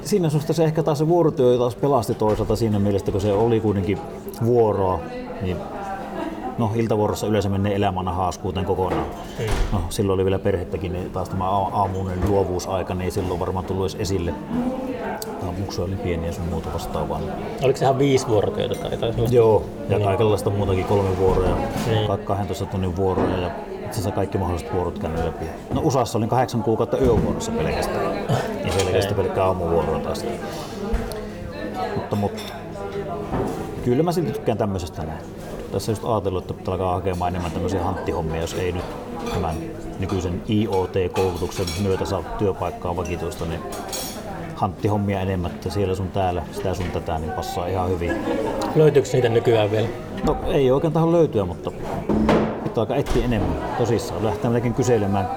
[0.02, 3.60] siinä suhta se ehkä taas se vuorotyö taas pelasti toisaalta siinä mielessä, kun se oli
[3.60, 3.98] kuitenkin
[4.44, 5.00] vuoroa,
[5.42, 5.56] niin
[6.58, 9.06] no iltavuorossa yleensä menee elämän haaskuuteen kokonaan.
[9.38, 9.44] Mm.
[9.72, 13.64] No, silloin oli vielä perhettäkin, niin taas tämä aa- aamuinen luovuusaika, niin ei silloin varmaan
[13.66, 14.34] tullut edes esille.
[15.40, 17.20] Tämä muksu oli pieni ja sun muuta vastaavaa.
[17.62, 19.14] oliko se ihan viisi vuorotyötä tai jotain?
[19.32, 20.06] Joo, ja Niin.
[20.08, 22.06] kaikenlaista muutakin, kolme vuoroja, niin.
[22.24, 23.50] 12 tunnin vuoroja ja
[23.94, 25.44] asiassa kaikki mahdolliset vuorot käynyt läpi.
[25.74, 28.16] No USAssa olin kahdeksan kuukautta yövuorossa pelkästään,
[28.66, 30.24] ja selkeästi pelkkää aamuvuoroa taas.
[31.94, 32.42] Mutta, mutta
[33.84, 35.24] kyllä mä silti tykkään tämmöisestä näin.
[35.72, 38.84] Tässä just ajatellut, että pitää alkaa hakemaan enemmän tämmöisiä hanttihommia, jos ei nyt
[39.34, 39.54] tämän
[39.98, 43.60] nykyisen IoT-koulutuksen myötä saa työpaikkaa vakituista, niin
[44.54, 48.12] hanttihommia enemmän, että siellä sun täällä, sitä sun tätä, niin passaa ihan hyvin.
[48.76, 49.88] Löytyykö niitä nykyään vielä?
[50.26, 51.72] No ei oikein taho löytyä, mutta
[52.74, 54.24] pitää aika etsiä enemmän tosissaan.
[54.24, 55.28] Lähtee melkein kyselemään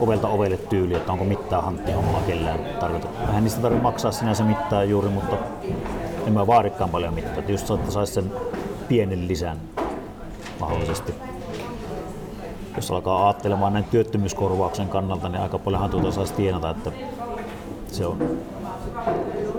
[0.00, 3.06] ovelta ovelle tyyli, että onko mitään hanttihommaa kellään tarvita.
[3.26, 5.36] Vähän niistä tarvitse maksaa sinänsä mitään juuri, mutta
[6.26, 7.18] en mä vaadikaan paljon.
[7.18, 8.32] Että just että saisi sen
[8.88, 9.56] pienen lisän
[10.60, 11.14] mahdollisesti.
[12.76, 16.92] Jos alkaa ajattelemaan näin työttömyyskorvauksen kannalta, niin aika paljonhan tuota saisi tienata, että
[17.92, 18.38] se on,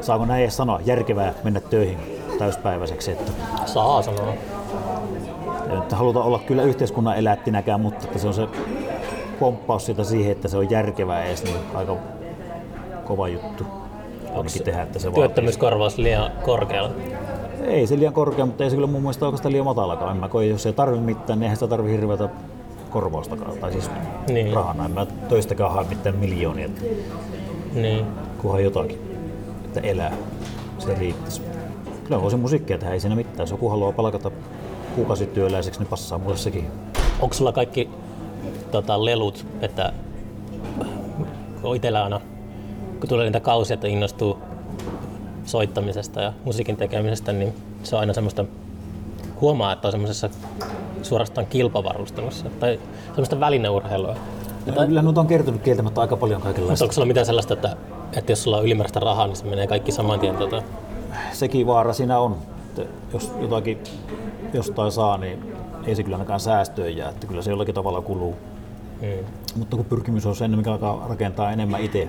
[0.02, 1.98] saako näin sanoa, järkevää mennä töihin
[2.40, 3.32] täyspäiväiseksi, että
[3.66, 4.34] Saa sanoa.
[5.76, 8.48] Nyt haluta olla kyllä yhteiskunnan elättinäkään, mutta että se on se
[9.40, 11.96] pomppaus siitä siihen, että se on järkevää edes, niin aika
[13.06, 13.64] kova juttu
[14.36, 15.12] ainakin tehdä, että se.
[15.12, 16.90] Työttömyyskorvaus liian korkealla.
[17.64, 20.12] Ei se liian korkea, mutta ei se kyllä mun mielestä oikeastaan liian matalakaan.
[20.12, 22.30] En mä koe, jos ei tarvi mitään, niin eihän sitä tarvi hirveätä
[22.90, 23.92] korvaustakaan, tai siis
[24.28, 24.54] Niin.
[24.54, 24.86] rahana.
[24.86, 26.82] En mä töistäkään hae mitään miljoonia, että
[27.74, 28.06] Niin.
[28.42, 28.98] kunhan jotakin,
[29.66, 30.12] että elää.
[30.80, 31.42] Se riittäisi.
[32.04, 33.40] Kyllä voisin musiikkia tehdä, ei siinä mitään.
[33.40, 34.32] Jos joku haluaa palkata
[35.00, 36.68] kuukausityöläiseksi, niin passaa mulle sekin.
[37.20, 37.90] Onko sulla kaikki
[38.72, 39.94] tota, lelut, että
[41.76, 42.22] itsellä aina,
[43.00, 44.40] kun tulee niitä kausia, että innostuu
[45.46, 48.46] soittamisesta ja musiikin tekemisestä, niin se on aina semmoista,
[49.42, 50.30] huomaa, että on semmoisessa
[51.02, 54.16] suorastaan kilpavarustelussa tai semmoista välineurheilua.
[54.66, 56.86] Ja Kyllä nyt on kertonut kieltämättä aika paljon Mutta kaikenlaista.
[56.86, 57.78] onko sulla mitään sellaista, että,
[58.18, 60.64] että jos sulla on ylimääräistä rahaa, niin se menee kaikki saman tien tota,
[61.32, 63.78] Sekin vaara siinä on, että jos jotakin
[64.58, 65.54] jostain saa, niin
[65.86, 68.36] ei se kyllä ainakaan säästöön jää, että kyllä se jollakin tavalla kuluu.
[69.02, 69.08] mm,
[69.56, 72.08] Mutta kun pyrkimys on sen, mikä alkaa rakentaa enemmän itse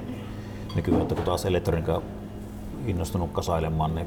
[0.74, 2.03] nykyään, että kun taas elektroniikka
[2.87, 4.07] innostunut kasailemaan, niin,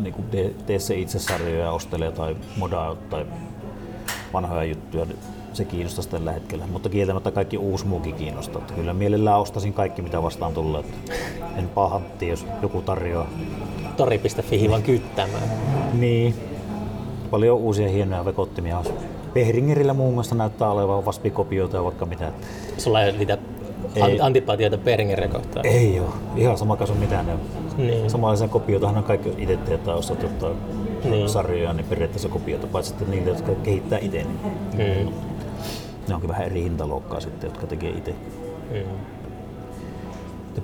[0.00, 3.26] niin kun tee, tee se itse sarjoja ostelee tai modaa tai
[4.32, 5.18] vanhoja juttuja, niin
[5.52, 6.66] se kiinnostaisi tällä hetkellä.
[6.66, 8.62] Mutta kieltämättä kaikki uusi muukin kiinnostaa.
[8.62, 10.80] Että kyllä mielellään ostaisin kaikki, mitä vastaan tulee.
[10.80, 11.14] Että
[11.56, 13.26] en pahantti, jos joku tarjoaa.
[13.96, 15.48] tori.fi vaan kyttämään.
[15.92, 16.34] Niin.
[17.34, 18.82] Paljon uusia hienoja vekottimia.
[19.34, 22.32] Behringerillä muun muassa näyttää olevan vaspikopioita ja vaikka mitä.
[22.78, 23.38] Sulla ei ole niitä
[23.94, 24.20] Ei.
[24.20, 25.66] antipatioita Behringeria kohtaan.
[25.66, 26.14] Ei oo.
[26.36, 27.40] Ihan sama kanssa mitä ne on.
[27.76, 28.10] Niin.
[28.10, 30.56] Samanlaisia kopioitahan on kaikki itse teet tai ostat jotain
[31.04, 31.10] Niin.
[31.10, 31.28] niin.
[31.28, 34.26] sarjoja, niin periaatteessa kopioita, paitsi sitten niille, jotka kehittää itse.
[34.76, 35.12] Niin Mm.
[36.08, 38.14] ne onkin vähän eri hintaluokkaa sitten, jotka tekee itse.
[38.70, 38.78] Mm.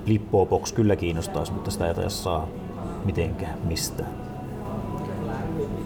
[0.05, 2.47] Flippo Box kyllä kiinnostaisi, mutta sitä ei taida saa
[3.05, 4.09] mitenkään mistään.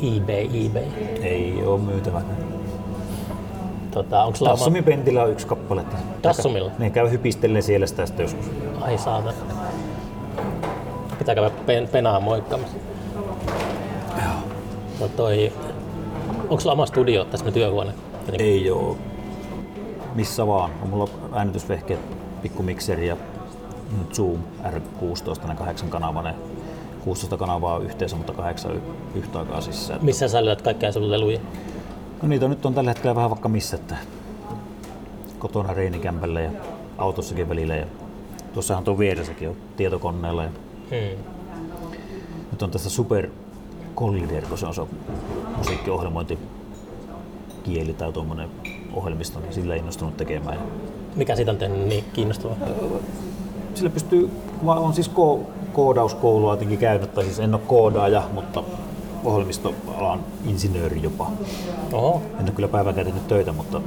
[0.08, 0.84] eBay, eBay.
[1.22, 2.26] Ei oo myytävänä.
[3.92, 4.38] Tota, onko.
[4.46, 5.84] Tassumi Pentillä on yksi kappale.
[6.22, 6.72] Tassumilla?
[6.78, 8.46] Ne käy hypistellen siellä sitä sitten joskus.
[8.82, 9.34] Ai saatana.
[11.20, 12.78] Pitää käydä pen, penaa moikkaamassa.
[15.00, 15.54] No toi...
[16.42, 17.94] Onko sulla oma studio tässä työhuone?
[18.32, 18.98] Niin, Ei oo.
[20.16, 20.72] Missä vaan.
[20.82, 22.00] On mulla äänitysvehkeet,
[22.42, 23.18] pikku mikseri ja
[24.14, 26.36] Zoom R16, ne kahdeksan kanavainen.
[27.06, 28.82] 16 kanavaa yhteensä, mutta kahdeksan
[29.16, 30.06] yhtä aikaa sisään.
[30.06, 31.40] Missä sä löydät kaikkea sun leluja?
[32.22, 33.96] No niitä nyt on tällä hetkellä vähän vaikka missä, että
[35.40, 36.50] kotona reenikämpällä ja
[36.98, 37.76] autossakin välillä.
[37.76, 37.86] Ja
[38.54, 40.44] tuossahan tuo vieressäkin on tietokoneella.
[40.44, 40.50] Ja
[40.90, 41.24] Hmm.
[42.52, 43.30] nyt on tässä Super
[43.96, 44.82] Collider, kun se on se
[45.58, 46.38] musiikkiohjelmointi
[47.64, 48.50] kieli tai tuommoinen
[48.94, 50.58] ohjelmisto, niin sillä innostunut tekemään.
[51.16, 52.58] Mikä siitä on tehnyt niin kiinnostavaa?
[53.76, 54.30] Sillä pystyy,
[54.66, 55.40] on siis ko-
[55.76, 58.64] koodauskoulua jotenkin käynyt, tai siis en ole koodaaja, mutta
[59.24, 61.32] ohjelmistoalan insinööri jopa.
[61.94, 62.22] Oho.
[62.40, 63.82] En ole kyllä päivääkään tehnyt töitä, mutta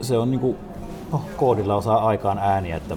[0.00, 0.56] se on niinku,
[1.12, 2.96] no, koodilla osaa aikaan ääniä, että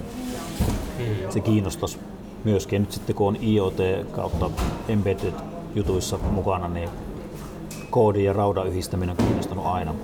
[1.28, 1.98] se kiinnostaisi
[2.44, 2.82] myöskin.
[2.82, 3.78] Nyt sitten kun on IoT
[4.10, 4.50] kautta
[4.88, 5.34] embedded
[5.74, 6.88] jutuissa mukana, niin
[7.90, 9.94] koodin ja raudan yhdistäminen on kiinnostanut aina.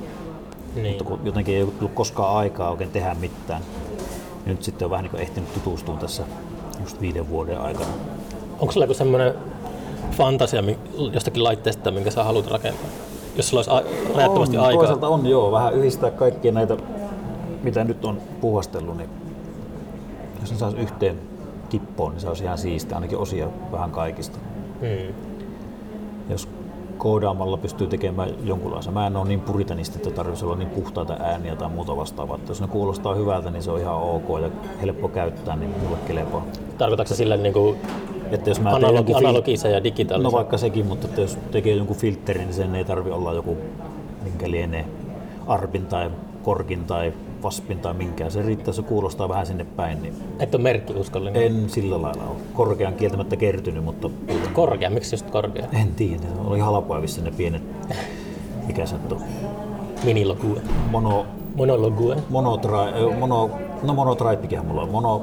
[0.74, 0.86] Niin.
[0.86, 3.62] Mutta kun jotenkin ei ole tullut koskaan aikaa oikein tehdä mitään,
[4.44, 6.22] niin nyt sitten on vähän niin ehtinyt tutustua tässä
[6.90, 7.90] just viiden vuoden aikana.
[8.61, 9.35] Onko sulla joku semmoinen
[10.11, 10.62] fantasia
[11.12, 12.90] jostakin laitteesta, minkä sä haluat rakentaa?
[13.37, 14.79] Jos sulla olisi rajattomasti on, aikaa.
[14.79, 16.76] Toisaalta on joo, vähän yhdistää kaikkia näitä,
[17.62, 19.09] mitä nyt on puhastellut, niin
[20.40, 21.18] jos ne saisi yhteen
[21.68, 24.38] kippoon, niin se olisi ihan siistiä, ainakin osia vähän kaikista.
[24.81, 25.14] Hmm.
[26.31, 26.48] Jos
[27.00, 28.94] koodaamalla pystyy tekemään jonkunlaisen.
[28.94, 32.36] Mä en ole niin puritanisti, että tarvitsisi olla niin puhtaita ääniä tai muuta vastaavaa.
[32.36, 34.50] Että jos ne kuulostaa hyvältä, niin se on ihan ok ja
[34.82, 36.46] helppo käyttää, niin mulle kelepaa.
[36.78, 37.76] Tarkoitatko sillä niin kuin
[38.30, 40.24] Että jos mä analogi- fil- analogisen ja digitaalisen?
[40.24, 43.56] No vaikka sekin, mutta että jos tekee jonkun filterin, niin sen ei tarvi olla joku,
[44.24, 44.84] minkä lienee
[45.46, 46.10] arpin tai
[46.42, 48.31] korkin tai vaspin tai minkään.
[48.31, 50.03] Se riittää, se kuulostaa vähän sinne päin.
[50.03, 51.42] Niin Et ole merkkiuskollinen.
[51.42, 54.11] en sillä lailla ole korkean kieltämättä kertynyt, mutta
[54.53, 55.66] Korkea, miksi just korkea?
[55.72, 56.22] en tiedä.
[56.44, 57.62] Oli halpoja vissi ne pienet,
[58.66, 59.20] mikä se on,
[60.05, 60.61] Minilogue.
[60.90, 62.16] mono, Monologue.
[62.29, 63.50] monotrai, mono,
[63.83, 64.88] no monotraipikin mulla on.
[64.90, 65.22] Mono,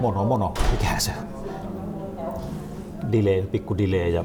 [0.00, 1.26] mono, mono, mikä se on?
[3.12, 4.24] Delay, pikku delay ja,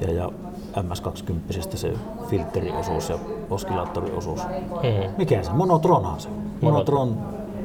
[0.00, 0.30] ja, ja
[0.76, 1.92] MS20 se
[2.28, 3.18] filteriosuus ja
[3.50, 4.42] oskillaattoriosuus.
[4.44, 5.14] Hmm.
[5.18, 5.52] Mikä se?
[5.52, 6.28] Monotronhan se.
[6.28, 6.34] on.
[6.60, 7.18] Monotron,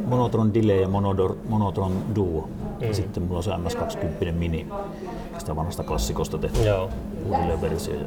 [0.06, 2.50] monotron delay ja monodor, monotron duo.
[2.80, 4.68] Ja sitten mulla on se MS20 mini,
[5.38, 6.90] sitä vanhasta klassikosta tehty Joo.
[7.26, 7.96] uudelleen versio.
[7.96, 8.06] Ja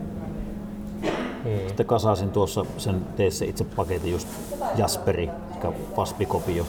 [1.67, 4.29] Sitten kasasin tuossa sen tee se itse paketin just
[4.77, 6.67] Jasperi, mikä Vaspi-kopio.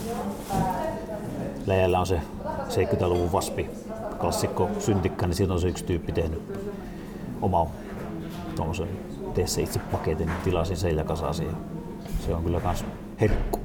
[1.66, 2.20] Läjällä on se
[2.68, 3.70] 70-luvun Vaspi
[4.20, 6.42] klassikko syntikka, niin siitä on se yksi tyyppi tehnyt
[7.42, 7.66] oma
[8.56, 8.88] tuommoisen
[9.34, 11.48] tee se itse paketin, niin tilasin sen ja kasasin.
[12.26, 12.84] Se on kyllä kans
[13.20, 13.60] herkku.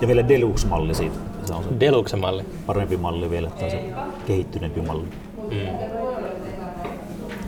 [0.00, 1.16] Ja vielä Deluxe-malli siitä.
[1.44, 2.44] Se on se Deluxe-malli.
[2.66, 3.92] parempi malli vielä, tai se
[4.26, 5.08] kehittyneempi malli.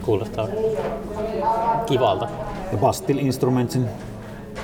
[0.02, 0.48] Kuulostaa
[1.87, 2.28] kivalta.
[2.72, 3.87] Ja Bastil Instrumentsin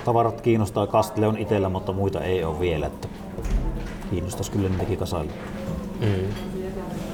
[0.04, 0.86] tavarat kiinnostaa.
[0.86, 2.86] Kastle on itsellä, mutta muita ei ole vielä.
[2.86, 3.08] Että
[4.10, 5.32] kiinnostaisi kyllä niitäkin kasailla.
[6.00, 6.06] Mm.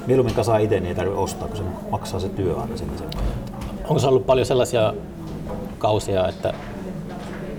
[0.07, 2.93] Mieluummin kasaa itse, niin ei tarvitse ostaa, kun se maksaa se työ aina sinne.
[3.87, 4.93] Onko se ollut paljon sellaisia
[5.77, 6.53] kausia, että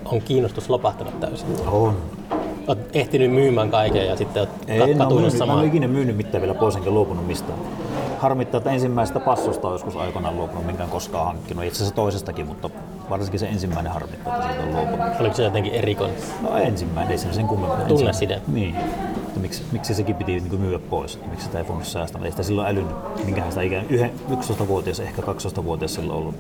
[0.05, 1.47] on kiinnostus lopahtanut täysin?
[1.67, 1.97] On.
[2.67, 5.59] Olet ehtinyt myymään kaiken ja sitten olet En ole, katunut myynyt, mä en samaan.
[5.59, 7.59] ole ikinä myynyt mitään vielä pois enkä luopunut mistään.
[8.19, 11.65] Harmittaa, että ensimmäisestä passosta on joskus aikoinaan luopunut, minkä en koskaan hankkinut.
[11.65, 12.71] Itse asiassa toisestakin, mutta
[13.11, 15.21] varsinkin se ensimmäinen harmittaa, että siitä on luopunut.
[15.21, 16.17] Oliko se jotenkin erikoinen?
[16.43, 17.81] No ensimmäinen, ei se sen kummempaa.
[17.81, 18.35] Tunneside.
[18.35, 18.75] Ensimmäinen.
[18.75, 19.18] Niin.
[19.39, 21.19] Että miksi, miksi sekin piti niin kuin myydä pois?
[21.31, 22.25] Miksi sitä ei voinut säästää?
[22.25, 23.25] Ei sitä silloin älynyt.
[23.25, 26.35] Minkähän sitä ikään yhden, 11-vuotias, ehkä 12-vuotias silloin ollut.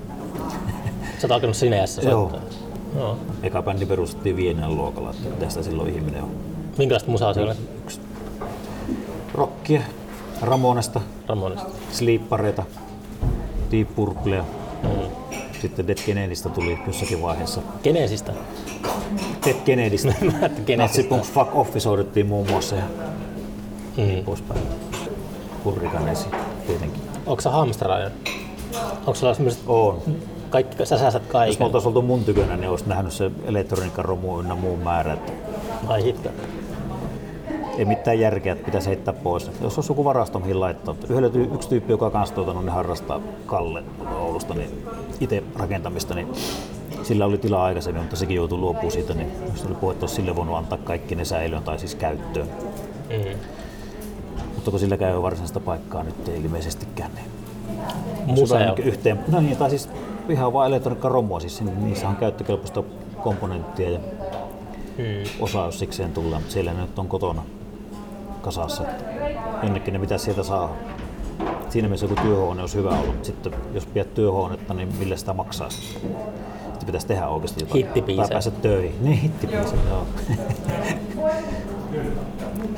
[1.18, 2.30] Sä oot alkanut sinä iässä Joo.
[2.30, 2.50] soittaa.
[2.96, 3.16] Joo.
[3.42, 6.30] Eka bändi perustettiin Vienan luokalla, että mitä sitä silloin ihminen on.
[6.78, 7.54] Minkälaista musaa se oli?
[7.84, 8.00] Yksi
[9.34, 9.80] rockia,
[10.42, 11.68] Ramonesta, Ramonista.
[11.92, 12.62] Sleepareita,
[13.70, 14.44] Deep Purplea.
[14.82, 14.88] Mm.
[15.62, 17.60] Sitten Dead Kennedystä tuli jossakin vaiheessa.
[17.82, 18.32] Geneesistä.
[19.46, 19.56] Dead
[20.40, 21.02] ajattelin Natsi.
[21.02, 22.82] Punks Fuck Offi soitettiin muun muassa ja
[23.96, 24.24] Mm.
[24.24, 24.60] poispäin.
[25.64, 26.26] Hurrikanesi
[26.66, 27.02] tietenkin.
[27.26, 28.10] Onko sä hamstraaja?
[28.98, 30.02] Onko sulla semmoiset On.
[30.50, 31.62] kaikki, sä säästät Jos me kaiken?
[31.62, 35.12] oltaisiin oltu mun tykönä, niin olisi nähnyt se elektroniikan romu ynnä muun määrä.
[35.12, 35.32] Että
[35.86, 36.28] Ai hitto.
[37.78, 39.50] Ei mitään järkeä, että pitäisi heittää pois.
[39.60, 40.94] Jos olisi joku varasto, mihin laittaa.
[41.08, 43.82] Yhdellä yksi tyyppi, joka kanssa tuota, niin harrastaa Kalle
[44.20, 44.86] Oulusta niin
[45.20, 46.28] itse rakentamista, niin
[47.02, 50.14] sillä oli tilaa aikaisemmin, mutta sekin joutui luopumaan siitä, niin jos oli puhe, että olisi
[50.14, 52.48] sille voinut antaa kaikki ne säilöön tai siis käyttöön.
[53.10, 53.38] Mm.
[54.54, 57.26] Mutta kun silläkään ei ole varsinaista paikkaa nyt ei ilmeisestikään, niin
[58.26, 58.58] Museo.
[58.58, 59.88] Hyvä, niin yhteen, no niin, tai siis
[60.28, 62.82] ihan vaan elektroniikka romua, siis niissä on käyttökelpoista
[63.22, 63.98] komponenttia ja
[64.98, 65.30] Mm.
[65.40, 67.42] osa jos sikseen tullaan, mutta siellä ne nyt on kotona
[68.42, 68.88] kasassa.
[68.88, 69.04] että
[69.62, 70.68] Jonnekin ne pitäisi sieltä saada.
[71.68, 73.24] Siinä mielessä joku työhuone olisi hyvä ollut.
[73.24, 76.10] Sitten jos pidät työhuonetta, niin millä sitä maksaa sitten?
[76.86, 77.84] Pitäisi tehdä oikeasti jotain.
[77.84, 78.28] Hittibiisejä.
[78.28, 79.04] Tai päästä töihin.
[79.04, 80.06] Niin, hittibiisejä, joo.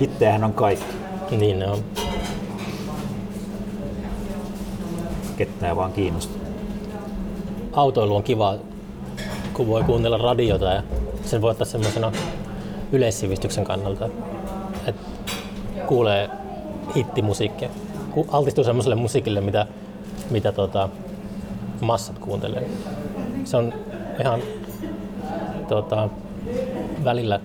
[0.00, 0.96] Hittejähän on kaikki.
[1.30, 1.78] Niin ne on.
[5.36, 6.40] Ketään vaan kiinnostaa.
[7.72, 8.54] Autoilu on kiva,
[9.54, 10.82] kun voi kuunnella radiota ja
[11.24, 12.12] sen voi ottaa semmoisena
[12.92, 14.08] yleissivistyksen kannalta,
[15.90, 16.30] kuulee
[16.96, 17.68] hittimusiikkia.
[18.10, 19.66] Ku- Altistuu semmoiselle musiikille, mitä,
[20.30, 20.88] mitä tota,
[21.80, 22.66] massat kuuntelee.
[23.44, 23.72] se on
[24.20, 24.40] ihan
[25.68, 26.08] tota,
[27.04, 27.40] välillä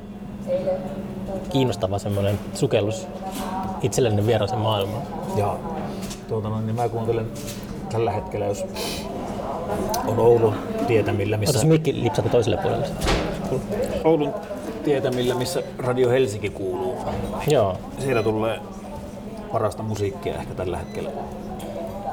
[1.50, 3.08] kiinnostava semmoinen sukellus
[3.82, 5.02] itselleni vieraaseen maailmaan.
[5.38, 5.58] Ja
[6.28, 7.28] tuota, no, niin mä kuuntelen
[7.92, 8.66] tällä hetkellä, jos
[10.08, 10.56] on Oulun
[10.88, 11.58] tietämillä, missä...
[11.58, 12.88] Otas mikki lipsata toiselle puolelle.
[14.04, 14.34] Oulun
[14.86, 16.98] tietämillä, missä Radio Helsinki kuuluu.
[17.48, 17.78] Joo.
[18.00, 18.60] Siellä tulee
[19.52, 21.10] parasta musiikkia ehkä tällä hetkellä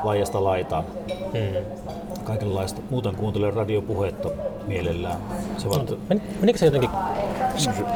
[0.02, 0.84] laajasta laitaan.
[1.08, 1.64] Hmm.
[2.24, 2.80] Kaikenlaista.
[2.90, 4.28] Muuten kuuntelen radiopuhetta
[4.66, 5.16] mielellään.
[5.58, 6.90] Se on Men, menikö se jotenkin...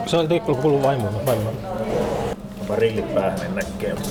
[0.07, 1.27] Se on jotenkin kuullut vaimoon.
[1.27, 1.55] vaimoon.
[2.75, 3.91] rillit päähän, niin näkee.
[3.91, 4.05] Että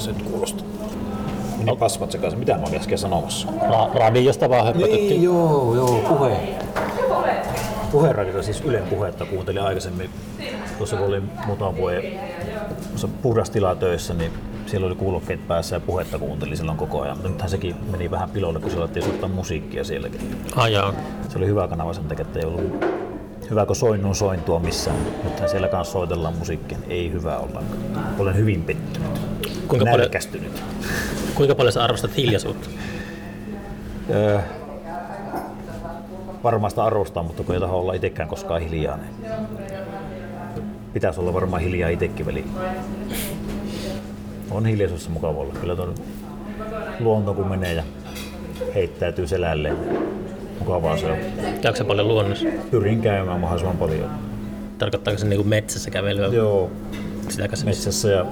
[0.00, 0.66] se nyt kuulostaa.
[1.58, 2.38] Meni kasvat sekaisin.
[2.38, 3.48] Mitä mä olin äsken sanomassa?
[3.48, 5.08] Ra- radiosta vaan höpötettiin.
[5.08, 6.36] Niin, joo, joo, puhe.
[7.92, 10.10] Puheradiolla siis Ylen puhetta kuuntelin aikaisemmin.
[10.78, 12.02] Tuossa kun olin muutaman vuoden
[12.88, 14.32] tuossa puhdastilaa töissä, niin
[14.66, 17.16] siellä oli kuulokkeet päässä ja puhetta kuuntelin silloin koko ajan.
[17.16, 20.36] Mutta nythän sekin meni vähän pilolle, kun siellä alettiin soittaa musiikkia sielläkin.
[20.72, 20.94] Joo.
[21.28, 22.84] Se oli hyvä kanava sen takia, että ei ollut
[23.50, 24.96] hyvä, kun soinnun sointua missään.
[25.24, 28.14] Nythän siellä kanssa soitellaan musiikkia, niin ei hyvä ollenkaan.
[28.18, 29.08] Olen hyvin pettynyt.
[29.68, 30.62] Kuinka paljon, Nälkästynyt.
[31.34, 32.68] kuinka paljon sä arvostat hiljaisuutta?
[36.44, 39.10] Varmaan sitä arvostaa, mutta kun ei taho olla itsekään koskaan hiljaa, niin
[40.92, 42.50] pitäisi olla varmaan hiljaa itsekin väliin.
[44.50, 45.54] On hiljaisuudessa mukava olla.
[45.60, 45.94] Kyllä tuon
[47.00, 47.82] luonto kun menee ja
[48.74, 49.98] heittäytyy selälleen, niin
[50.58, 51.18] mukavaa se on.
[51.62, 52.46] Käykö paljon luonnossa?
[52.70, 54.10] Pyrin käymään mahdollisimman paljon.
[54.78, 56.26] Tarkoittaako se niinku metsässä kävelyä?
[56.26, 56.70] Joo,
[57.28, 58.26] Sitä kanssa metsässä ja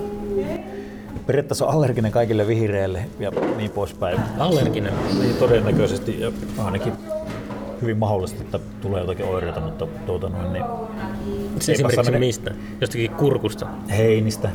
[1.26, 4.18] periaatteessa on allerginen kaikille vihreille ja niin poispäin.
[4.38, 4.92] Allerginen.
[5.20, 6.92] Niin todennäköisesti ja ainakin
[7.82, 10.64] hyvin mahdollista, että tulee jotakin oireita, mutta tuota noin, niin
[11.60, 12.50] Se esimerkiksi mene- mistä?
[12.80, 14.48] Jostakin kurkusta, heinistä,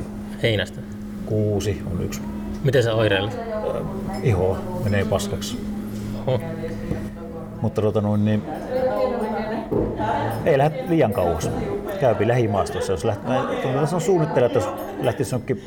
[0.44, 0.82] heinästä.
[1.26, 2.22] kuusi on yksi.
[2.64, 3.40] Miten sä oireilet?
[4.24, 5.60] Iho menee paskaksi.
[6.28, 6.40] Oho.
[7.62, 8.44] Mutta tuota noin, niin
[10.46, 11.50] ei lähde liian kauas.
[12.00, 12.94] Käypi lähimaastossa.
[12.94, 14.70] Jos lähti, mä tässä on suunnittelen, että jos
[15.02, 15.64] lähtisi jonkin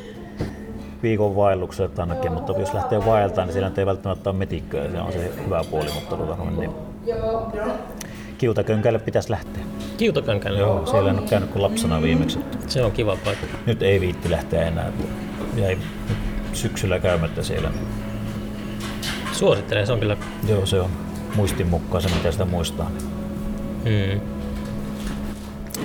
[1.03, 4.91] viikon vaellukselle tai ainakin, mutta jos lähtee vaeltaan, niin siellä ei välttämättä ole metikköä.
[4.91, 6.71] Se on se hyvä puoli, mutta tuota noin, niin
[8.37, 9.63] kiutakönkälle pitäisi lähteä.
[9.97, 10.59] Kiutokänkällä.
[10.59, 12.39] Joo, siellä en ole käynyt kuin lapsena viimeksi.
[12.67, 13.47] Se on kiva paikka.
[13.65, 14.91] Nyt ei viitti lähteä enää.
[15.55, 15.77] Jäi
[16.53, 17.71] syksyllä käymättä siellä.
[19.31, 20.17] Suosittelen, se on kyllä...
[20.47, 20.89] Joo, se on
[21.35, 22.91] muistin mukaan se, mitä sitä muistaa.
[23.85, 24.21] Mm.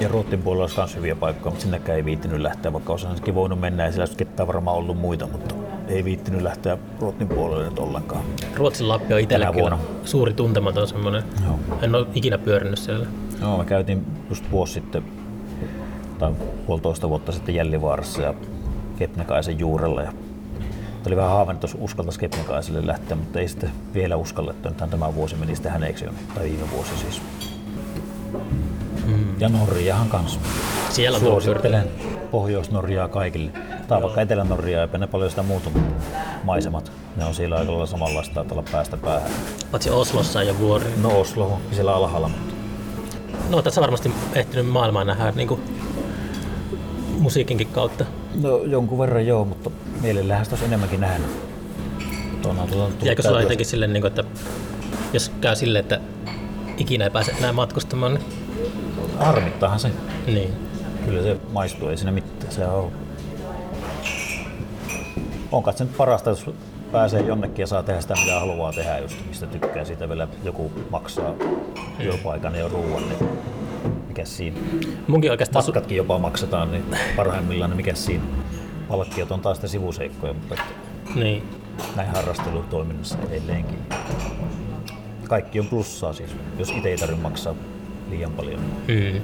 [0.01, 3.61] Ja Ruotsin puolella olisi myös hyviä paikkoja, mutta sinnekään ei viittinyt lähteä, vaikka olisi voinut
[3.61, 5.55] mennä ja siellä olisi varmaan ollut muita, mutta
[5.89, 8.23] ei viittinyt lähteä Ruotsin puolelle nyt ollenkaan.
[8.57, 9.87] Ruotsin Lappi on itselle Tänä kyllä vuonna.
[10.05, 11.23] suuri tuntematon semmoinen.
[11.45, 11.59] Joo.
[11.83, 13.07] En ole ikinä pyörinyt siellä.
[13.41, 15.03] Joo, me käytiin just vuosi sitten,
[16.19, 16.33] tai
[16.67, 18.35] puolitoista vuotta sitten Jällivaarassa ja
[18.99, 20.03] Kepnekaisen juurella.
[20.03, 20.13] Ja
[21.07, 24.69] oli vähän haavannut, jos uskaltaisi Kepnekaiselle lähteä, mutta ei sitten vielä uskallettu.
[24.69, 27.23] Nythän tämä vuosi meni sitten häneksi jo, tai viime vuosi siis.
[29.07, 29.41] Mm.
[29.41, 30.41] Ja Norjahan kanssa.
[30.91, 31.19] Siellä.
[31.19, 31.85] Suosittelen
[32.31, 33.51] Pohjois-Norjaa kaikille.
[33.89, 36.05] Tai vaikka Etelä-Norjaa, eipä ne paljon sitä muuta mutta
[36.45, 36.93] maisemat.
[37.17, 39.31] Ne on siellä aika lailla samanlaista, olla päästä päähän.
[39.71, 40.87] Paitsi Oslossa ja vuori.
[41.03, 42.55] No Oslo on siellä alhaalla, mutta
[43.49, 45.61] No tässä varmasti ehtinyt maailmaa nähdä niin kuin
[47.19, 48.05] musiikinkin kautta.
[48.43, 49.71] No jonkun verran joo, mutta
[50.01, 51.31] mielellähän sitä olisi enemmänkin nähnyt.
[52.43, 54.25] Tuona, tuota, Jäikö sulla jotenkin silleen, niin kuin, että
[55.13, 56.01] jos käy silleen, että
[56.77, 58.25] ikinä ei pääse enää matkustamaan, niin,
[59.19, 59.91] Harmittaahan se.
[60.27, 60.53] niin.
[61.05, 62.53] Kyllä se maistuu, ei siinä mitään.
[62.53, 62.93] Se on...
[65.53, 66.51] On se nyt parasta, jos
[66.93, 69.85] pääsee jonnekin ja saa tehdä sitä, mitä haluaa tehdä, just mistä tykkää.
[69.85, 71.35] Siitä vielä joku maksaa
[71.99, 73.29] työpaikan ja ruoan, niin
[74.09, 74.57] mikä siinä.
[75.07, 75.65] Munkin oikeastaan...
[75.65, 76.85] Matkatkin jopa maksetaan, niin
[77.17, 78.25] parhaimmillaan, niin mikä siinä.
[78.89, 80.57] Palkkiot on taas sitä sivuseikkoja, mutta
[81.15, 81.43] niin.
[81.97, 83.79] näin harrastelutoiminnassa edelleenkin.
[85.29, 87.55] Kaikki on plussaa siis, jos itse ei tarvitse maksaa
[88.11, 88.61] liian paljon.
[88.89, 89.21] Mm.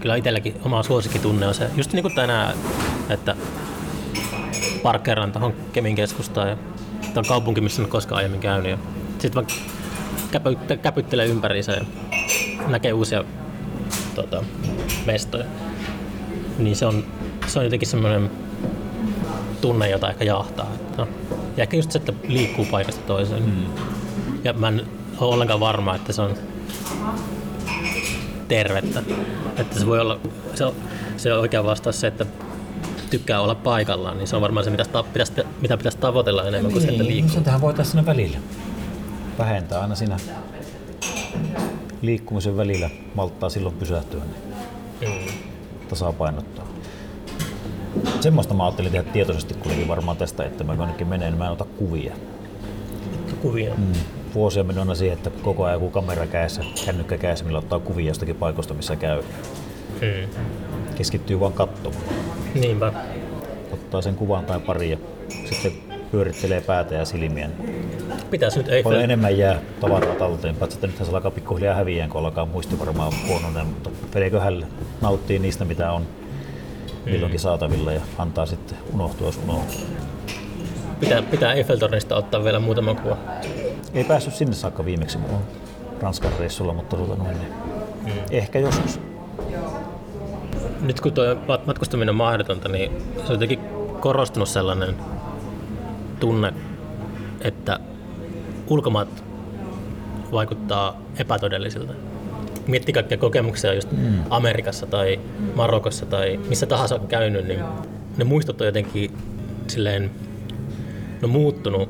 [0.00, 2.54] Kyllä itselläkin oma suosikkitunne on se, just niin kuin tänään,
[3.10, 3.36] että
[4.82, 6.56] parkkeeraan tuohon Kemin keskustaan ja
[7.00, 8.70] tämä on kaupunki, missä en ole koskaan aiemmin käynyt.
[8.70, 8.78] ja
[9.18, 9.46] Sitten vaan
[10.30, 11.84] käpy, käpyttelee ympäriinsä ja
[12.66, 13.24] näkee uusia
[14.14, 14.44] tota,
[15.06, 15.44] mestoja.
[16.58, 17.04] Niin se on,
[17.46, 18.30] se on jotenkin semmoinen
[19.60, 20.72] tunne, jota ehkä jahtaa.
[20.74, 21.06] Että.
[21.56, 23.42] Ja ehkä just se, että liikkuu paikasta toiseen.
[23.42, 23.66] Mm.
[24.44, 24.86] Ja mä en
[25.18, 26.34] ole ollenkaan varma, että se on
[28.48, 29.02] tervettä.
[29.56, 30.20] Että se voi olla,
[30.54, 30.74] se on,
[31.16, 32.26] se on oikea vastaus se, että
[33.10, 36.82] tykkää olla paikallaan, niin se on varmaan se, mitä pitäisi, mitä pitäisi tavoitella enemmän kuin
[36.82, 37.34] se, että liikkuu.
[37.34, 38.38] Niin, tähän voitaisiin siinä välillä.
[39.38, 40.16] Vähentää aina siinä
[42.02, 44.38] liikkumisen välillä, malttaa silloin pysähtyä, niin
[45.00, 45.32] Mm.
[45.88, 46.64] tasapainottaa.
[48.20, 51.52] Semmoista mä ajattelin tehdä tietoisesti kuitenkin varmaan tästä, että mä jonnekin menen, niin mä en
[51.52, 52.14] ota kuvia.
[53.42, 53.74] Kuvia.
[53.74, 53.92] Mm.
[54.34, 58.36] vuosia mennyt siihen, että koko ajan joku kamera kädessä, kännykkä kädessä, millä ottaa kuvia jostakin
[58.36, 59.22] paikoista, missä käy.
[60.00, 60.28] Mm.
[60.94, 62.02] Keskittyy vaan katsomaan.
[62.54, 62.92] Niinpä.
[63.72, 64.96] Ottaa sen kuvan tai pari ja
[65.50, 65.72] sitten
[66.10, 67.50] pyörittelee päätä ja silmiä.
[68.30, 69.00] Pitäisi nyt Paljon Eiffel...
[69.00, 73.12] enemmän jää tavaraa talteen, paitsi että nythän se alkaa pikkuhiljaa häviää, kun alkaa muisti varmaan
[73.28, 74.66] huononen, mutta peliköhän
[75.00, 76.06] nauttii niistä, mitä on
[77.04, 79.80] milloinkin saatavilla ja antaa sitten unohtua, jos unohtuu.
[81.00, 83.16] Pitää, pitää Eiffeltornista ottaa vielä muutama kuva.
[83.94, 85.42] Ei päässyt sinne saakka viimeksi, oon
[86.00, 87.52] Ranskan reissulla, mutta tuota noin, niin
[88.30, 89.00] ehkä joskus.
[90.80, 91.24] Nyt kun tuo
[91.66, 93.60] matkustaminen on mahdotonta, niin se on jotenkin
[94.00, 94.94] korostunut sellainen
[96.20, 96.52] tunne,
[97.40, 97.80] että
[98.66, 99.24] ulkomaat
[100.32, 101.92] vaikuttaa epätodellisilta.
[102.66, 104.24] Miettii kaikkia kokemuksia just mm.
[104.30, 105.20] Amerikassa tai
[105.54, 107.60] Marokossa tai missä tahansa on käynyt, niin
[108.16, 109.16] ne muistot on jotenkin
[109.66, 110.10] silleen,
[111.10, 111.88] ne on muuttunut,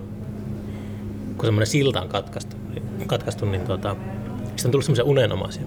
[1.37, 2.57] kun semmoinen silta on katkaistu,
[3.07, 3.97] katkaistu niin tuota,
[4.47, 5.63] sitten on tullut semmoisia unenomaisia.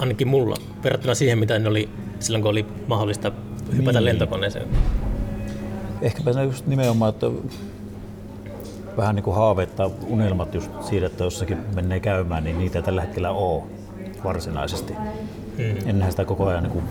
[0.00, 1.88] Ainakin mulla, verrattuna siihen, mitä ne oli
[2.20, 3.32] silloin, kun oli mahdollista
[3.76, 4.04] hypätä Niin.
[4.04, 4.68] lentokoneeseen.
[6.02, 7.26] Ehkäpä se just nimenomaan, että
[8.96, 12.82] vähän niin kuin haaveet tai unelmat just siitä, että jossakin menee käymään, niin niitä ei
[12.82, 13.62] tällä hetkellä ole
[14.24, 14.92] varsinaisesti.
[15.58, 15.64] Mm.
[15.64, 16.84] Ennenhän sitä koko ajan, niin kuin,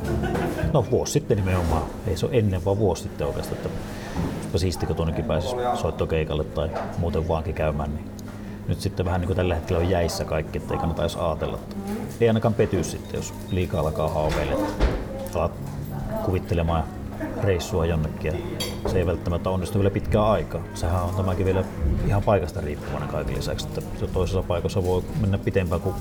[0.74, 3.70] no vuosi sitten nimenomaan, ei se ole ennen vaan vuosi sitten oikeastaan, että
[4.58, 8.06] siisti, kun tuonnekin pääsisi soittokeikalle tai muuten vaankin käymään, niin
[8.70, 11.60] nyt sitten vähän niin kuin tällä hetkellä on jäissä kaikki, että ei kannata edes ajatella.
[12.22, 14.68] Ei ainakaan pety sitten, jos liikaa alkaa haaveilla,
[15.20, 15.52] että alat
[16.26, 16.84] kuvittelemaan
[17.44, 20.62] reissua jonnekin ja se ei välttämättä onnistu vielä pitkään aikaa.
[20.74, 21.64] Sehän on tämäkin vielä
[22.08, 25.96] ihan paikasta riippuvainen kaiken lisäksi, että se toisessa paikassa voi mennä pitempään kuin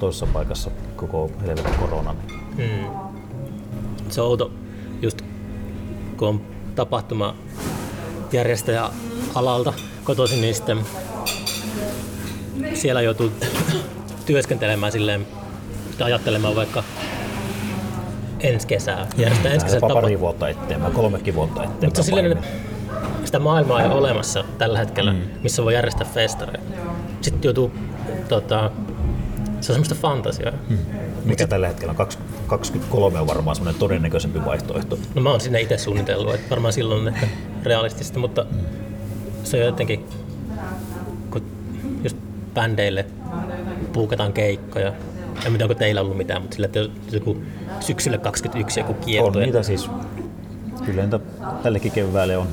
[0.00, 2.14] toisessa paikassa koko helvetin korona.
[2.56, 2.86] Mm.
[4.08, 4.50] Se on outo,
[5.02, 5.22] just
[6.16, 6.40] kun on
[6.74, 7.34] tapahtuma
[8.32, 8.90] järjestäjä
[9.34, 9.72] alalta
[10.04, 10.78] kotoisin, niin sitten
[12.74, 13.32] siellä joutuu
[14.26, 15.26] työskentelemään silleen,
[16.04, 16.84] ajattelemaan vaikka
[18.40, 19.06] ensi kesää.
[19.16, 21.84] Järjestää ensi Jopa tapa- pari vuotta eteenpäin, kolmekin vuotta eteenpäin.
[21.86, 22.38] Mutta silleen,
[23.24, 25.20] sitä maailmaa ei ole olemassa tällä hetkellä, mm.
[25.42, 26.60] missä voi järjestää festareja.
[27.20, 27.72] Sitten joutuu,
[28.28, 28.70] tota,
[29.60, 30.52] se on semmoista fantasiaa.
[30.68, 30.78] Mm.
[31.24, 34.98] Mikä tällä hetkellä on 20 23 on varmaan semmoinen todennäköisempi vaihtoehto.
[35.14, 37.26] No mä oon sinne itse suunnitellut, että varmaan silloin ehkä
[37.62, 38.46] realistista, mutta
[39.44, 40.04] se on jotenkin,
[42.56, 43.06] bändeille
[43.92, 44.88] puukataan keikkoja,
[45.46, 46.68] en tiedä onko teillä ollut mitään, mutta sillä,
[47.12, 47.42] joku
[47.80, 49.44] syksyllä 21 joku On kiertue.
[49.44, 49.90] niitä siis,
[50.84, 51.20] kyllä niitä
[51.62, 52.46] tällekin keväälle on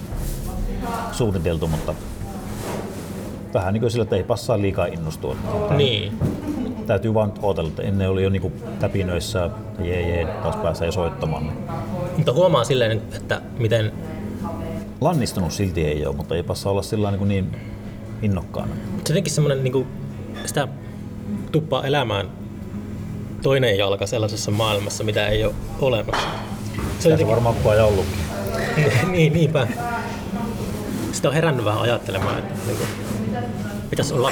[1.11, 1.95] suunniteltu, mutta
[3.53, 5.35] vähän niin kuin sillä, että ei passaa liikaa innostua.
[5.77, 6.13] Niin,
[6.87, 11.51] Täytyy vaan odotella, että ennen oli jo niin kuin täpinöissä, jee jee, taas pääsee soittamaan.
[12.17, 13.91] Mutta huomaa silleen, että miten
[15.01, 17.55] Lannistunut silti ei ole, mutta ei passa olla sillä niin, niin
[18.23, 18.75] innokkaana.
[18.75, 19.87] se jotenkin semmoinen niin
[20.45, 20.67] sitä
[21.51, 22.29] tuppaa elämään
[23.41, 26.27] toinen jalka sellaisessa maailmassa, mitä ei ole olemassa.
[26.99, 28.19] Se on Se varmaan koko ajan ollutkin.
[29.11, 29.67] niin, niinpä.
[31.11, 32.89] Sitä on herännyt vähän ajattelemaan, että niin kuin,
[33.89, 34.31] pitäisi olla...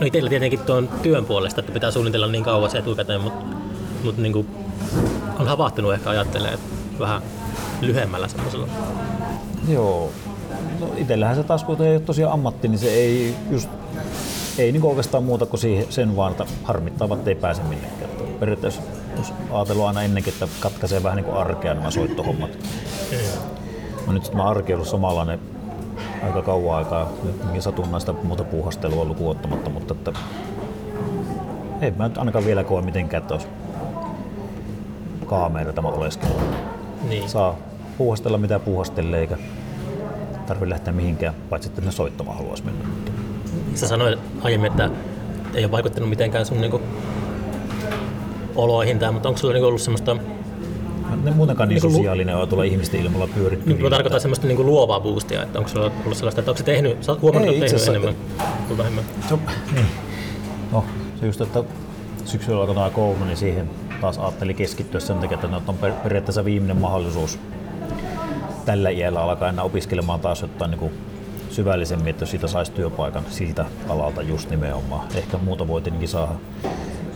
[0.00, 3.44] No itsellä tietenkin tuon työn puolesta, että pitää suunnitella niin kauas etukäteen, mutta,
[4.04, 4.46] mutta niin kuin,
[5.38, 7.22] on havahtunut ehkä ajattelemaan että vähän
[7.80, 8.68] lyhyemmällä semmoisella.
[9.68, 10.12] Joo.
[10.80, 13.68] No itsellähän se taas, kun ei ole tosiaan ammatti, niin se ei just
[14.58, 18.10] ei niin oikeastaan muuta kuin siihen, sen vaan, että harmittavat että ei pääse minnekään.
[18.10, 18.82] Että periaatteessa
[19.16, 22.50] jos ajatellut aina ennenkin, että katkaisee vähän niin kuin arkea nämä soittohommat.
[24.06, 25.40] No nyt sitten mä arki on ollut samanlainen
[26.22, 27.10] aika kauan aikaa,
[27.52, 30.12] nyt satunnaista muuta puuhastelua lukuun ottamatta, mutta että
[31.80, 33.46] ei mä nyt ainakaan vielä koe mitenkään, että olisi
[35.26, 36.32] kaameera tämä oleskelu.
[37.08, 37.28] Niin.
[37.28, 37.56] Saa
[37.98, 39.38] puuhastella mitä puuhastelee, eikä
[40.46, 42.84] tarvitse lähteä mihinkään, paitsi että soittamaan haluaisi mennä.
[43.74, 44.90] Sä sanoit aiemmin, että
[45.54, 46.80] ei ole vaikuttanut mitenkään sun niinku
[48.56, 50.16] oloihin tämä, mutta onko sulla niinku ollut semmoista,
[51.24, 53.70] Ne muutenkaan niin Niin sosiaalinen on tuolla ihmisten ilmalla pyöritty.
[53.70, 56.64] nyt mä tarkoitan semmoista niinku luovaa boostia, että onko sulla ollut sellaista, että onko se
[56.64, 58.14] tehnyt, sä huomannut, Ei, että tehnyt enemmän
[58.68, 59.04] kuin vähemmän.
[59.28, 59.38] Se,
[59.74, 59.86] niin.
[60.72, 60.84] No,
[61.20, 61.64] se just, että
[62.24, 63.70] syksyllä alkoi tämä koulu, niin siihen
[64.00, 67.38] taas ajattelin keskittyä sen takia, että nyt on per- periaatteessa viimeinen mahdollisuus
[68.64, 70.92] tällä iällä alkaa enää opiskelemaan taas jotain niin kuin
[71.50, 75.08] syvällisemmin, että jos siitä saisi työpaikan siltä alalta just nimenomaan.
[75.14, 76.32] Ehkä muuta voi tietenkin saada,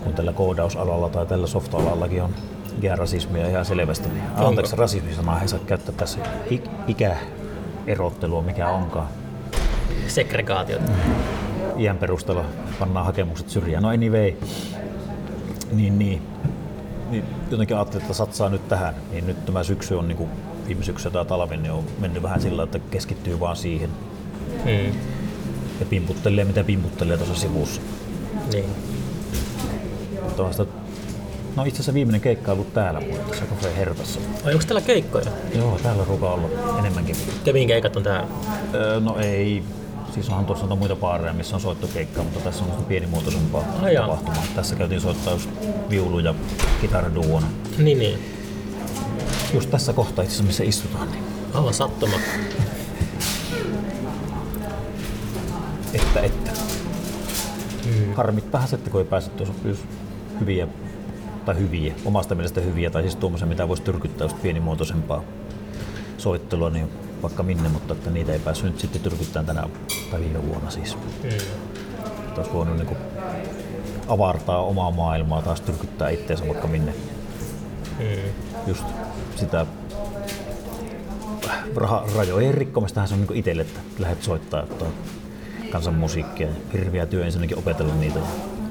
[0.05, 2.34] kun tällä koodausalalla tai tällä softa-alallakin on
[2.82, 4.09] iärasismia ihan selvästi.
[4.09, 6.18] Niin, anteeksi, rasismisanaa ei saa käyttää tässä
[6.51, 9.09] ik- ikäerottelua, mikä onkaan
[10.07, 10.82] Segregaatiot.
[11.78, 12.44] iän perusteella
[12.78, 13.82] pannaan hakemukset syrjään.
[13.82, 14.32] No anyway,
[15.72, 16.22] niin, niin.
[17.11, 18.94] niin jotenkin ajattelin, että satsaa nyt tähän.
[19.11, 20.30] Niin nyt tämä syksy on, niin kuin
[20.69, 23.91] viime syksy tai talvi, niin on mennyt vähän sillä, että keskittyy vaan siihen.
[24.64, 24.93] Hmm.
[25.81, 27.81] ja pimputtelee mitä pimputtelee tuossa sivussa.
[28.53, 28.64] Niin.
[30.37, 30.66] Tuosta,
[31.57, 34.21] no itse asiassa viimeinen keikka on ollut täällä mulla tässä Cafe Hertassa.
[34.45, 35.31] Ai onko täällä keikkoja?
[35.55, 37.16] Joo, täällä ruukaa olla enemmänkin.
[37.45, 38.29] Kevin keikat on täällä.
[38.75, 39.62] Öö, no ei,
[40.14, 44.07] siis onhan tuossa muita baareja, missä on soittokeikka, mutta tässä on pienimuotoisempaa Ai jaa.
[44.07, 44.43] tapahtumaa.
[44.57, 45.51] Tässä käytiin soittaa just
[45.91, 46.35] viulu ja
[46.81, 47.47] kitaraduona.
[47.79, 48.38] Niin, niin.
[49.55, 51.12] Just tässä kohtaa itse missä istutaan.
[51.12, 51.24] Niin.
[51.55, 52.16] Aivan sattuma.
[55.94, 56.51] Että, että.
[57.84, 58.14] Mm.
[58.14, 59.55] Harmit vähän sitten, kun ei päässyt tuossa
[60.40, 60.68] hyviä,
[61.44, 65.22] tai hyviä, omasta mielestä hyviä, tai siis tuommoisen, mitä voisi tyrkyttää just pienimuotoisempaa
[66.18, 66.90] soittelua, niin
[67.22, 69.68] vaikka minne, mutta että niitä ei päässyt nyt sitten tyrkyttämään tänä
[70.11, 70.96] tai viime vuonna siis.
[71.22, 71.28] Mm.
[72.28, 72.96] Että olisi voinut niin
[74.09, 76.94] avartaa omaa maailmaa, taas tyrkyttää itteensä vaikka minne.
[77.99, 78.07] Mm.
[78.66, 78.84] Just
[79.39, 79.66] sitä
[81.76, 84.84] rah- rajojen rikkomistahan se on niin itselle, että lähdet soittaa että
[85.70, 88.18] kansanmusiikkia ja hirviä työ ensinnäkin opetella niitä.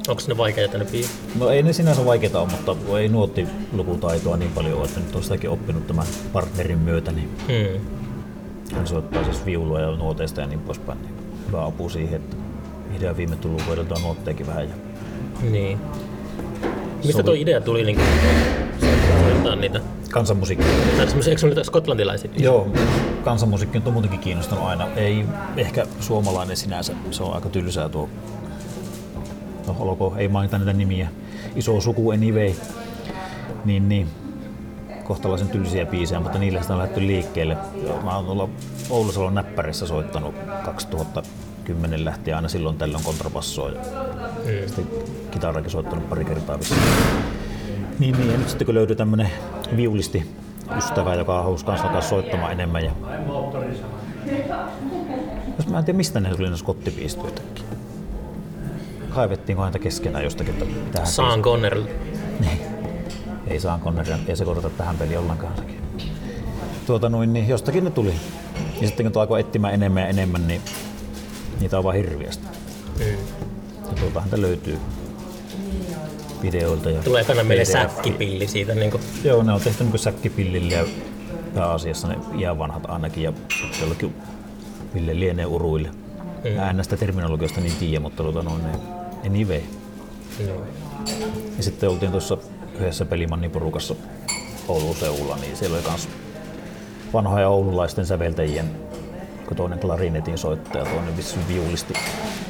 [0.08, 1.12] Onko ne vaikeita ne biisit?
[1.40, 5.24] No ei ne sinänsä vaikeita ole, mutta ei nuottilukutaitoa niin paljon ole, että nyt on
[5.24, 7.82] sitäkin oppinut tämän partnerin myötä, niin Mm.
[8.76, 11.02] hän soittaa siis viulua ja nuoteista ja niin poispäin.
[11.02, 11.14] Niin
[11.48, 12.36] hyvä apu siihen, että
[12.98, 14.70] idea viime tullut voideltua nuotteekin vähän.
[14.70, 14.76] Ja
[15.52, 15.78] Niin.
[17.06, 18.00] Mistä tuo idea tuli niin
[19.26, 19.82] soittaa niitä?
[20.12, 20.66] Kansanmusiikki.
[20.98, 22.32] Tai semmoisia, eikö se ole niitä skotlantilaisia?
[22.38, 22.68] Joo,
[23.24, 24.88] kansanmusiikki on muutenkin kiinnostanut aina.
[24.96, 25.26] Ei
[25.58, 28.10] ehkä suomalainen sinänsä, se on aika tylsää tuo.
[29.68, 31.10] No, olkoon, ei mainita niitä nimiä.
[31.56, 32.52] Iso suku anyway.
[33.66, 34.08] Niin, niin.
[35.04, 37.58] Kohtalaisen tylsiä biisejä, mutta niillä sitä on lähdetty liikkeelle.
[38.04, 38.50] Mä oon tuolla
[38.90, 40.36] Oulusalon näppärissä soittanut
[40.66, 43.70] 2010 lähtien aina silloin tällöin kontrabassoa.
[43.70, 43.80] Ja
[44.38, 44.68] Mm.
[44.68, 44.88] sitten
[45.32, 46.80] kitarakin soittanut pari kertaa vissiin.
[48.00, 49.30] Niin, niin, ja nyt sitten kun löytyi tämmönen
[49.76, 50.32] viulisti
[50.78, 52.86] ystävä, joka halusi kanssa alkaa soittamaan enemmän.
[52.86, 52.92] Ja...
[55.58, 57.66] Jos mä en tiedä, mistä ne tuli ne skottipiisit yhtäkkiä.
[59.10, 61.86] Kaivettiinko häntä keskenään jostakin, että tähän Sean Connery.
[62.40, 62.60] niin.
[63.48, 65.54] Ei saa Conneria, ei sekoiteta tähän peliin ollenkaan.
[66.88, 68.14] Tuota noin, niin jostakin ne tuli.
[68.82, 70.62] Ja sitten kun alkoi etsimään enemmän ja enemmän, niin
[71.60, 72.48] niitä on vaan hirviästi.
[73.00, 73.06] Mm.
[73.90, 74.80] Ja tuolta häntä löytyy
[76.42, 76.90] videoilta.
[76.90, 78.76] Ja Tulee ekana meille säkkipilli siitä.
[78.76, 80.86] Niin kuin, Joo, ne on tehty niin säkkipillille ja
[81.56, 84.16] pääasiassa ne iän vanhat ainakin ja sitten jollakin
[84.94, 85.90] Ville lienee uruille.
[86.44, 86.52] Mm.
[86.52, 88.72] Mä en näistä terminologioista niin tiedä, mutta tuota noin ne
[89.28, 89.62] anyway.
[90.48, 90.62] joo.
[91.58, 92.38] Ja sitten oltiin tuossa
[92.80, 93.96] yhdessä pelimanniporukassa
[94.68, 96.10] Oulun seudulla, niin siellä oli kans
[97.14, 98.72] vanhoja oululaisten säveltäjien,
[99.48, 101.94] kun toinen klarinetin soittaja, toinen vissiin viulisti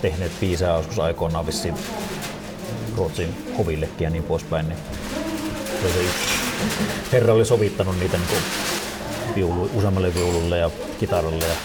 [0.01, 1.75] tehneet biisejä joskus aikoinaan vissiin
[2.97, 4.69] Ruotsin hovillekin ja niin poispäin.
[4.69, 4.79] Niin
[5.81, 6.27] se oli yksi.
[7.11, 8.41] Herra oli sovittanut niitä niin
[9.35, 11.55] viulu, useammalle viululle ja kitaralle ja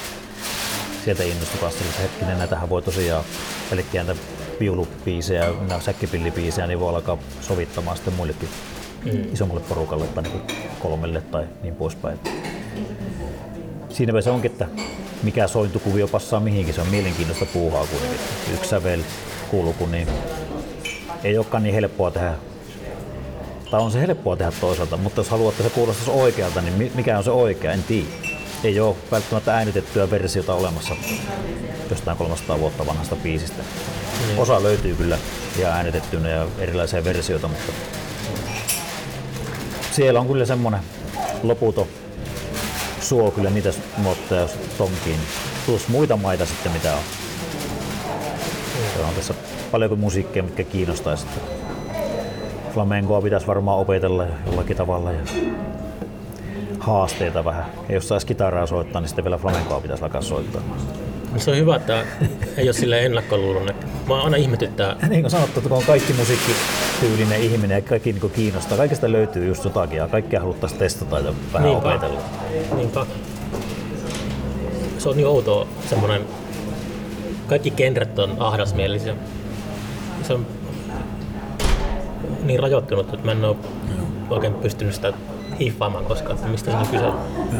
[1.04, 3.24] sieltä innostui kanssa, että hetkinen, näitähän voi tosiaan
[3.70, 4.22] pelkkiä näitä
[4.60, 8.48] viulubiisejä, nämä säkkipillibiisejä, niin voi alkaa sovittamaan sitten muillekin
[9.04, 9.32] mm.
[9.32, 10.42] isommalle porukalle tai niin
[10.78, 12.18] kolmelle tai niin poispäin.
[13.88, 14.68] Siinäpä se onkin, että
[15.22, 18.20] mikä sointukuvio passaa mihinkin, se on mielenkiintoista puuhaa kuitenkin.
[18.54, 19.00] Yksi sävel,
[19.50, 20.08] kulku, niin
[21.24, 22.34] ei olekaan niin helppoa tehdä.
[23.70, 26.92] Tai on se helppoa tehdä toisaalta, mutta jos haluat, että se kuulostaisi oikealta, niin mi-
[26.94, 28.06] mikä on se oikea, en tiedä.
[28.64, 30.94] Ei ole välttämättä äänitettyä versiota olemassa
[31.90, 33.62] jostain 300 vuotta vanhasta biisistä.
[34.26, 34.38] Niin.
[34.38, 35.18] Osa löytyy kyllä
[35.58, 37.72] ja äänitettynä ja erilaisia versioita, mutta
[39.90, 40.80] siellä on kyllä semmoinen
[41.42, 41.86] loputon
[43.00, 44.48] suo kyllä niitä nuotteja
[44.78, 45.20] tonkiin.
[45.66, 47.02] Plus muita maita sitten mitä on.
[49.72, 51.42] Paljonko musiikkia, mitkä kiinnostaa sitten.
[52.74, 55.20] Flamencoa pitäisi varmaan opetella jollakin tavalla ja
[56.78, 57.64] haasteita vähän.
[57.88, 60.62] Ja jos saisi kitaraa soittaa, niin sitten vielä flamencoa pitäisi alkaa soittaa.
[61.36, 62.04] Se on hyvä, että
[62.56, 63.68] ei ole sille ennakkoluulon.
[64.08, 64.96] Mä aina ihmetyttää.
[65.08, 69.46] Niin kuin sanottu, että kun on kaikki musiikkityylinen ihminen ja kaikki niin kiinnostaa, kaikesta löytyy
[69.48, 71.88] just jotakin ja kaikkea haluttaisiin testata ja vähän Niinpä.
[71.88, 72.20] opetella.
[72.76, 73.06] Niinpä.
[74.98, 76.22] Se on niin outoa semmoinen,
[77.46, 79.14] kaikki genret on ahdasmielisiä.
[80.22, 80.46] Se on
[82.42, 83.56] niin rajoittunut, että mä en ole
[84.30, 85.12] oikein pystynyt sitä
[85.60, 87.12] hiffaamaan koskaan, että mistä siinä on kyse.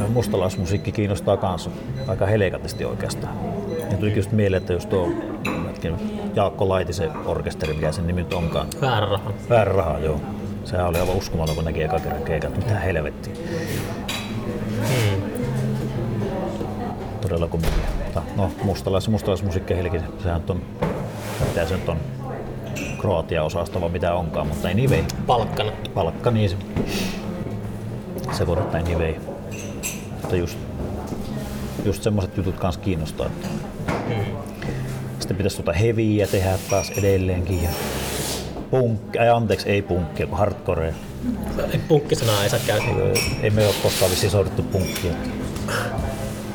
[0.09, 1.71] Mustalaismusiikki kiinnostaa kanssa
[2.09, 3.35] aika helekatisti oikeastaan.
[3.91, 5.09] Ja tuli just mieleen, että just tuo
[6.35, 8.67] Jaakko Laitisen orkesteri, mikä sen nimi nyt onkaan.
[8.81, 9.33] Väärä raha.
[9.51, 10.21] Väärä raha, joo.
[10.65, 12.57] Sehän oli aivan uskomaton, kun näki eka kerran keikat.
[12.57, 13.35] Mitä helvettiä.
[14.79, 15.23] Hmm.
[17.21, 17.83] Todella kumminkin.
[18.05, 20.63] Mutta No, mustalais, mustalaismusiikki Helki, sehän on,
[21.49, 21.97] mitä se nyt on,
[23.03, 25.05] Kroatia-osasto vai mitä onkaan, mutta ei niin vei.
[25.27, 25.73] Palkkana.
[25.95, 26.57] Palkka niin se,
[28.33, 29.21] se voi ottaa niin vei.
[30.21, 30.59] Mutta just,
[31.85, 33.27] just semmoiset jutut kans kiinnostaa.
[33.27, 33.49] Että
[35.19, 37.63] Sitten pitäisi tuota heviä tehdä taas edelleenkin.
[37.63, 37.71] Ja
[38.71, 40.95] punk, ei, anteeksi, ei punkkia, kun hardcore.
[41.89, 42.95] Punkkisanaa ei saa käyttää.
[43.43, 45.13] Ei me ole koskaan vissiin soudettu punkkia.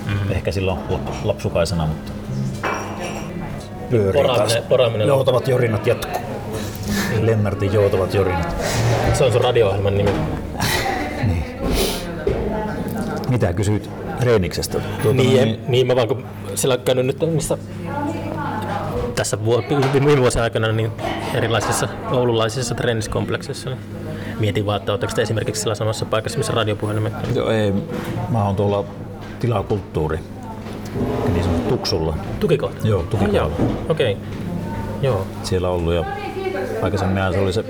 [0.06, 0.32] Mm.
[0.32, 0.80] Ehkä silloin
[1.24, 2.12] lapsukaisena, mutta
[3.90, 4.24] pyörii.
[4.24, 6.37] Poraaminen, poraaminen Joutavat jorinat jatkuu.
[7.28, 8.56] Lennartin joutavat jorinat.
[9.14, 10.12] se on sun radio-ohjelman nimi.
[13.30, 13.90] Mitä kysyit
[14.22, 14.80] Reeniksestä?
[15.04, 16.26] Tuota, Niin, niin, niin mä vaan kun
[16.56, 17.58] sillä on käynyt nyt niissä
[19.16, 19.38] tässä
[19.94, 20.92] viime vuosien aikana niin
[21.34, 23.70] erilaisissa oululaisissa treeniskompleksissa.
[23.70, 23.80] Niin
[24.40, 27.36] mietin vaan, että oletteko te esimerkiksi siellä samassa paikassa, missä radiopuhelimet on.
[27.36, 27.74] Joo, ei.
[28.30, 28.84] Mä oon tuolla
[29.40, 30.20] tilakulttuuri.
[31.34, 32.18] Niin sanottu Tuksulla.
[32.40, 32.88] Tukikohta?
[32.88, 33.38] Joo, tukikohta.
[33.38, 33.52] Joo,
[33.90, 34.12] okei.
[34.12, 34.24] Okay.
[35.02, 35.28] Joo.
[35.44, 36.06] Siellä ollut ja
[36.82, 37.64] aikaisemmin se oli se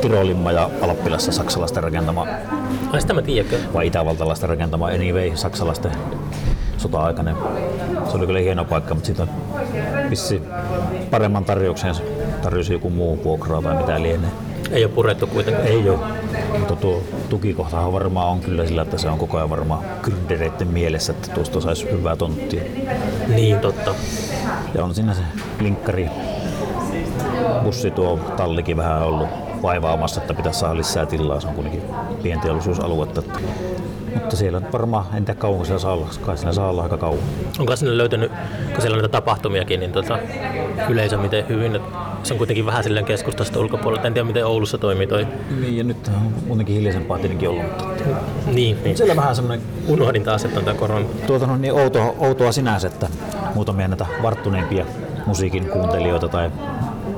[0.00, 2.26] Tirolimma ja Alppilassa saksalaisten rakentama
[2.92, 3.58] Ai sitä mä tiedänkö.
[3.74, 5.92] vai itävaltalaisten rakentama Anyway saksalaisten
[6.76, 7.36] sota-aikainen.
[8.10, 9.26] Se oli kyllä hieno paikka, mutta siitä
[10.10, 10.42] vissi
[11.10, 12.02] paremman tarjouksen se
[12.42, 14.30] tarjosi joku muu vuokraa tai mitä lienee.
[14.70, 15.66] Ei ole purettu kuitenkaan.
[15.66, 15.98] Ei ole.
[16.58, 21.12] Mutta tuo tukikohtahan varmaan on kyllä sillä, että se on koko ajan varmaan gründereiden mielessä,
[21.12, 22.62] että tuosta saisi hyvää tonttia.
[23.28, 23.94] Niin, totta.
[24.74, 25.22] Ja on siinä se
[25.60, 26.10] linkkari
[27.64, 29.28] bussi tuo tallikin vähän ollut
[29.62, 31.40] vaivaamassa, että pitäisi saada lisää tilaa.
[31.40, 31.82] Se on kuitenkin
[32.22, 33.22] pienteollisuusaluetta.
[34.14, 37.18] Mutta siellä varmaan, en tiedä kauanko siellä saa olla, kai siellä saa olla aika kauan.
[37.58, 38.32] Onko sinne löytynyt,
[38.72, 40.18] kun siellä on näitä tapahtumiakin, niin tota,
[40.88, 41.80] yleisö miten hyvin?
[42.22, 44.06] Se on kuitenkin vähän silleen keskustasta ulkopuolella.
[44.06, 45.26] En tiedä, miten Oulussa toimii toi.
[45.60, 47.64] Niin, ja nyt on muutenkin hiljaisempaa tietenkin ollut.
[47.64, 48.04] Mutta
[48.46, 48.96] Niin, niin.
[48.96, 51.06] siellä vähän semmoinen Unohdin taas, että on tämä korona.
[51.26, 53.08] tuota, no, niin outoa, outoa sinänsä, että
[53.54, 54.84] muutamia näitä varttuneimpia
[55.26, 56.50] musiikin kuuntelijoita tai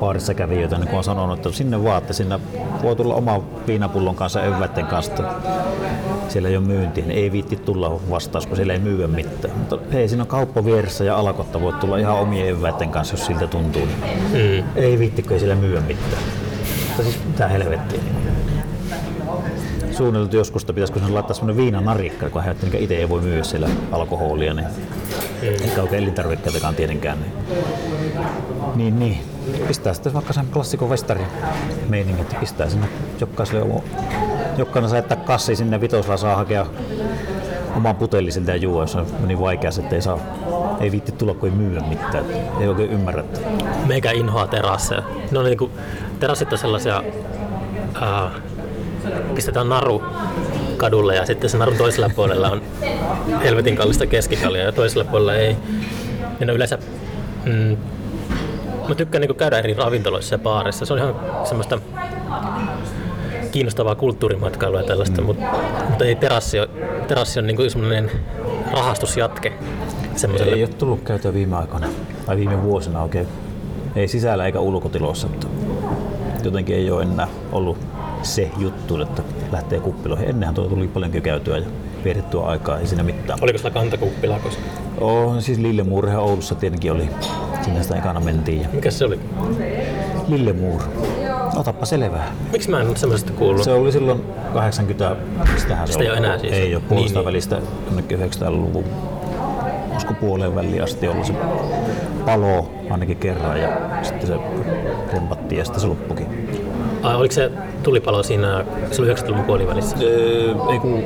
[0.01, 2.39] baarissa kävijöitä, niin kun on sanonut, että sinne vaan, että sinne
[2.83, 5.23] voi tulla oma viinapullon kanssa evätten kanssa,
[6.29, 9.57] siellä ei ole myyntiä, niin ei viitti tulla vastaus, kun siellä ei myyä mitään.
[9.57, 13.25] Mutta hei, siinä on kauppa vieressä ja alakotta voit tulla ihan omien evätten kanssa, jos
[13.25, 13.81] siltä tuntuu.
[13.85, 14.69] Niin Mm.
[14.75, 16.23] ei viitti, kun ei siellä myyä mitään.
[16.87, 17.99] Mutta siis mitä helvettiä.
[20.01, 23.43] Suunniteltu joskus, että pitäisikö sinne laittaa semmoinen viinanarikka, kun hän mikä itse ei voi myydä
[23.43, 24.67] siellä alkoholia, niin
[25.41, 27.17] eikä oikein elintarvikkeitakaan tietenkään.
[27.19, 27.39] Niin,
[28.75, 29.19] niin, niin.
[29.67, 31.21] Pistää sitten vaikka sen klassikon vestari
[31.89, 32.87] meiningin, että pistää sinne
[33.19, 33.81] jokaiselle
[34.57, 36.65] jokainen saa jättää kassi sinne vitosella saa hakea
[37.75, 40.19] oman putelli siltä ja juo, jos on niin vaikea, että ei saa
[40.79, 42.25] ei viitti tulla, kun ei myyä mitään.
[42.59, 43.21] Ei oikein ymmärrä.
[43.21, 43.39] että-
[43.87, 45.03] Meikä inhoaa terasseja.
[45.31, 45.71] Ne on niinku,
[46.19, 47.03] terassit on sellaisia,
[48.01, 48.31] ää,
[49.35, 50.03] pistetään naru
[50.77, 52.61] kadulle ja sitten se narun toisella puolella on
[53.43, 55.57] helvetin kallista keskikalia ja toisella puolella ei.
[56.39, 56.77] Ja ne yleensä,
[57.45, 57.77] mm,
[58.87, 60.85] mä tykkään niinku käydä eri ravintoloissa ja baareissa.
[60.85, 61.79] Se on ihan semmoista
[63.51, 65.27] kiinnostavaa kulttuurimatkailua ja tällaista, mm.
[65.27, 65.45] mutta,
[65.89, 66.69] mutta ei terassi ole,
[67.07, 68.11] terassi on niinku semmoinen
[68.71, 69.53] rahastusjatke.
[70.15, 70.55] Semmoiselle.
[70.55, 71.87] Ei ole tullut käytyä viime aikoina
[72.25, 73.27] tai viime vuosina oikein.
[73.95, 75.27] Ei sisällä eikä ulkotiloissa.
[75.27, 75.47] Mutta
[76.43, 77.77] jotenkin ei ole enää ollut
[78.23, 80.29] se juttu, että lähtee kuppiloihin.
[80.29, 81.65] Ennenhän tuo tuli paljonkin käytyä ja
[82.03, 83.39] vietettyä aikaa, ei siinä mitään.
[83.41, 84.61] Oliko sulla kantakuppila koska?
[85.01, 87.09] Oh, siis Lillemuurihan Oulussa tietenkin oli.
[87.61, 88.61] Sinne sitä ekana mentiin.
[88.61, 89.19] Ja Mikä se oli?
[90.27, 90.81] Lillemuur.
[91.55, 92.31] Otappa selvää.
[92.51, 93.63] Miksi mä en ole semmoisesta kuullut?
[93.63, 94.21] Se oli silloin
[94.53, 95.15] 80,
[95.53, 96.53] mistähän se Sitä ei ole enää siis.
[96.53, 97.25] Ei ole puolesta Niin, niin.
[97.25, 97.61] välistä
[98.45, 99.30] 900-luvun olisiko
[100.21, 101.33] puoleen väliin asti ollut se
[102.25, 103.69] palo ainakin kerran ja
[104.01, 104.35] sitten se
[105.13, 106.47] rempattiin ja sitten se loppukin.
[107.03, 107.51] Ai, oliko se
[107.83, 109.97] tulipalo siinä, se oli 90-luvun puolivälissä?
[110.01, 111.03] Öö, ei kun,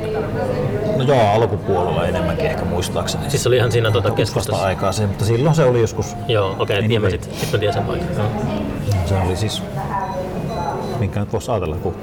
[0.98, 3.30] no joo, alkupuolella enemmänkin ehkä muistaakseni.
[3.30, 4.66] Siis se oli ihan siinä tuota keskustassa.
[4.66, 7.52] aikaa se, mutta silloin se oli joskus, Joo, okei, okay, Niin, niin mä sit, sit
[7.52, 8.08] mä tiedän sen paikan.
[8.18, 8.28] Joo.
[9.06, 9.64] se oli siis,
[11.00, 11.96] minkä nyt voisi ajatella, kun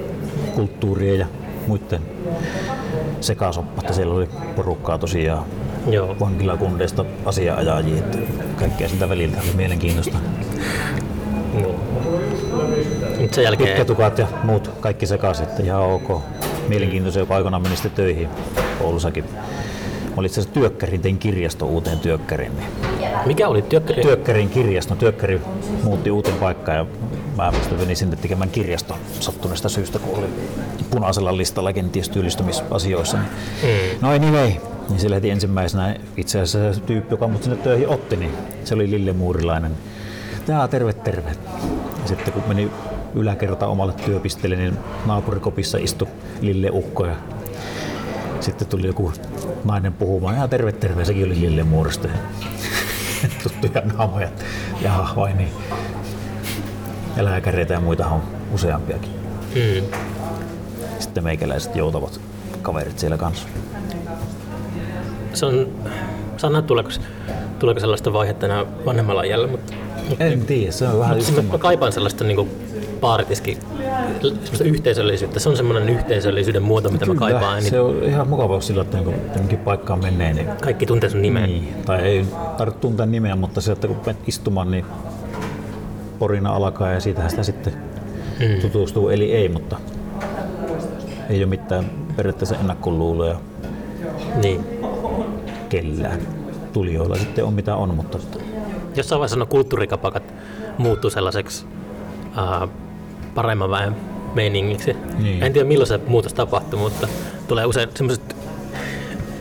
[0.54, 1.26] kulttuurien ja
[1.66, 2.02] muiden
[3.20, 5.44] sekasoppa, että siellä oli porukkaa tosiaan
[5.90, 6.16] Joo.
[6.20, 8.18] vankilakundeista asiaajajia, että
[8.56, 10.18] kaikkea siltä väliltä oli mielenkiintoista.
[11.54, 11.66] Niin.
[13.18, 16.22] Nyt sen jälkeen, Pitkätukat ja muut kaikki sekaisin, että ihan ok.
[16.68, 18.28] Mielenkiintoisia, kun aikoinaan meni sitten töihin
[18.80, 19.24] Oulussakin.
[19.24, 22.52] Mä olin itse asiassa työkkärin, tein kirjasto uuteen työkkäriin.
[22.56, 22.68] Niin
[23.26, 24.02] mikä oli työkkäri?
[24.02, 25.40] työkkärin kirjasto, työkkäri
[25.82, 26.86] muutti uuteen paikkaan ja
[27.36, 30.26] mä menin sinne tekemään kirjasto sattuneesta syystä, kun oli
[30.90, 33.18] punaisella listalla kenties työllistymisasioissa.
[33.62, 33.98] Niin.
[34.00, 38.16] No anyway, niin se heti ensimmäisenä itse asiassa se tyyppi, joka mut sinne töihin otti,
[38.16, 38.30] niin
[38.64, 39.72] se oli Lille Muurilainen.
[40.48, 41.30] Jaa, terve, terve.
[42.02, 42.70] Ja sitten kun meni
[43.14, 46.08] yläkerta omalle työpisteelle, niin naapurikopissa istui
[46.40, 47.16] Lille Ukko ja
[48.40, 49.12] sitten tuli joku
[49.64, 52.08] nainen puhumaan, ja terve, terve, sekin oli Lille Muurista.
[53.42, 54.28] Tuttuja naamoja.
[54.80, 55.52] Jaha, vai niin.
[57.16, 58.22] Ja lääkäreitä ja muita on
[58.54, 59.10] useampiakin.
[59.54, 59.98] Mm.
[60.98, 62.20] Sitten meikäläiset joutavat
[62.62, 63.48] kaverit siellä kanssa.
[65.34, 65.68] Se on,
[66.42, 66.90] nähdä tuleeko,
[67.58, 69.72] tuleeko sellaista vaihetta enää vanhemmalla iällä, mutta
[70.20, 72.50] En tiedä, se on vähän Siis mä kaipaan sellaista niin
[73.00, 73.58] baaritiski,
[74.20, 75.40] sellaista yhteisöllisyyttä.
[75.40, 77.62] Se on semmoinen yhteisöllisyyden muoto, mitä mä kaipaan.
[77.62, 81.22] se Niin on ihan mukava sillä, että niin jonkin paikkaan menee, niin kaikki tuntee sun
[81.22, 81.42] nimen.
[81.42, 82.24] Niin, tai ei
[82.56, 84.84] tarvitse tuntea nimeä, mutta se, että kun menet istumaan, niin
[86.18, 87.72] porina alkaa ja siitähän sitä sitten
[88.40, 88.60] Mm.
[88.60, 89.76] tutustuu, eli ei, mutta
[91.30, 93.36] ei ole mitään periaatteessa ennakkoluuloja
[94.42, 94.64] Niin.
[95.72, 96.20] Kellään.
[96.72, 98.18] Tulijoilla sitten on mitä on, mutta
[98.96, 100.22] Jossain vaiheessa no kulttuurikapakat
[100.78, 101.64] muuttuu sellaiseksi
[102.26, 102.68] uh,
[103.34, 103.96] paremman väen
[104.34, 104.96] meiningiksi.
[105.18, 105.42] Niin.
[105.42, 107.08] En tiedä milloin se muutos tapahtuu, mutta
[107.48, 108.36] tulee usein semmoiset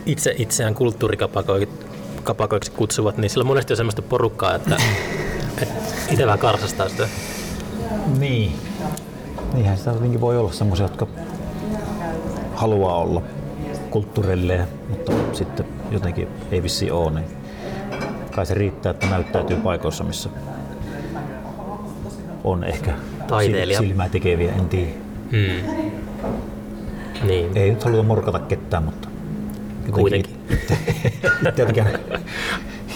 [0.06, 4.78] itse itseään kulttuurikapakoiksi kutsuvat, niin sillä monesti on semmoista porukkaa, että,
[5.62, 5.74] että
[6.12, 7.08] itse vähän karsastaa sitä.
[8.20, 8.56] niin.
[9.54, 11.08] Niinhän sitä jotenkin voi olla semmoisia, jotka
[12.56, 13.22] haluaa olla
[13.90, 17.26] kulttuurilleja, mutta sitten jotenkin ei vissi ole, niin
[18.36, 20.30] kai se riittää, että näyttäytyy paikoissa, missä
[22.44, 22.94] on ehkä
[23.28, 23.80] Taiteilija.
[23.80, 24.92] sil- silmää tekeviä, en tiedä.
[25.32, 25.72] Hmm.
[27.28, 27.58] Niin.
[27.58, 29.08] Ei nyt haluta morkata ketään, mutta
[29.92, 30.36] Kuitenkin.
[30.52, 30.78] Itse,
[31.50, 32.00] itse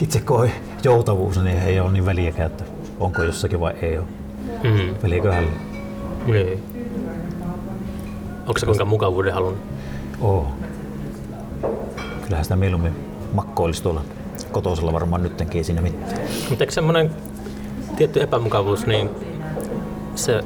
[0.02, 0.52] itse koe
[0.84, 2.64] joutavuus, niin ei ole niin väliäkään, että
[3.00, 4.06] onko jossakin vai ei ole.
[4.64, 4.96] Hmm.
[5.04, 5.46] Väliäköhän
[6.26, 6.64] Niin.
[8.48, 9.62] Onko se kuinka mukavuuden halunnut?
[10.22, 10.48] oo.
[12.26, 12.96] Kyllähän sitä mieluummin
[13.34, 14.02] makkoilisi tuolla
[14.52, 16.20] kotosella varmaan nyttenkin ei siinä mitään.
[16.50, 17.12] Mutta eikö semmoinen
[17.98, 19.10] tietty epämukavuus, niin
[20.16, 20.44] se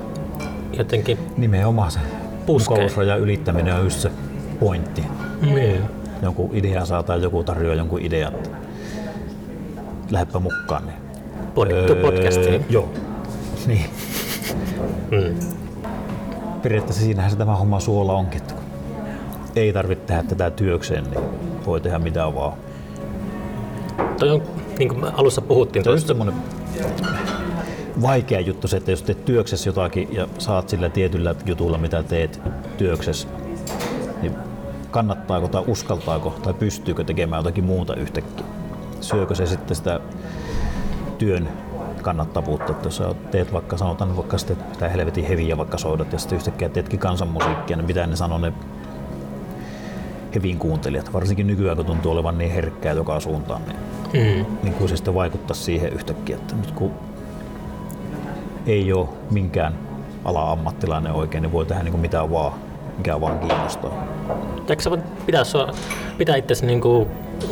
[0.73, 1.17] jotenkin...
[1.37, 1.99] Nimenomaan se
[2.45, 2.75] Puskee.
[2.75, 4.11] mukavuusrajan ylittäminen on just se
[4.59, 5.03] pointti.
[5.41, 5.81] Niin.
[6.21, 8.49] Jonkun idea saa tai joku tarjoaa jonkun idean, että
[10.11, 10.83] lähdepä mukaan.
[10.85, 10.97] Niin.
[11.55, 12.65] Pod- podcastiin.
[12.69, 12.89] Joo.
[13.67, 13.85] Niin.
[15.11, 15.39] Mm.
[16.61, 18.41] Periaatteessa siinähän se tämä homma suola onkin,
[19.55, 22.53] ei tarvitse tehdä tätä työkseen, niin voi tehdä mitä vaan.
[24.19, 24.41] Toi on,
[24.79, 26.35] niin kuin alussa puhuttiin Se on semmoinen
[28.01, 32.41] vaikea juttu se, että jos teet työksessä jotakin ja saat sillä tietyllä jutulla, mitä teet
[32.77, 33.27] työksessä,
[34.21, 34.35] niin
[34.91, 38.45] kannattaako tai uskaltaako tai pystyykö tekemään jotakin muuta yhtäkkiä?
[39.01, 39.99] Syökö se sitten sitä
[41.17, 41.49] työn
[42.01, 46.35] kannattavuutta, että jos teet vaikka, sanotaan vaikka sitten sitä helvetin heviä vaikka soidat ja sitten
[46.35, 48.53] yhtäkkiä teetkin kansanmusiikkia, niin mitä ne sanoo ne
[50.35, 53.77] hevin kuuntelijat, varsinkin nykyään kun tuntuu olevan niin herkkää joka suuntaan, niin
[54.13, 54.45] mm.
[54.63, 56.91] niin kuin se sitten vaikuttaa siihen yhtäkkiä, että nyt kun
[58.67, 59.73] ei ole minkään
[60.25, 62.53] ala-ammattilainen oikein, niin voi tehdä niin kuin mitä vaan,
[62.97, 64.07] mikä vaan kiinnostaa.
[64.69, 65.71] Eikö sä voit pitää, sua,
[66.17, 67.07] pitää itsesi niin kuin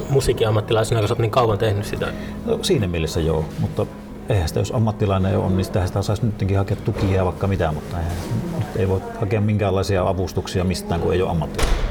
[0.09, 2.07] musiikin ammattilaisena, kun sä oot niin kauan tehnyt sitä?
[2.45, 3.85] No, siinä mielessä joo, mutta
[4.29, 7.71] eihän sitä, jos ammattilainen on, niin sitä, sitä saisi nytkin hakea tukia ja vaikka mitä,
[7.71, 8.13] mutta eihän,
[8.57, 11.86] nyt ei voi hakea minkäänlaisia avustuksia mistään, kun ei ole ammattilainen.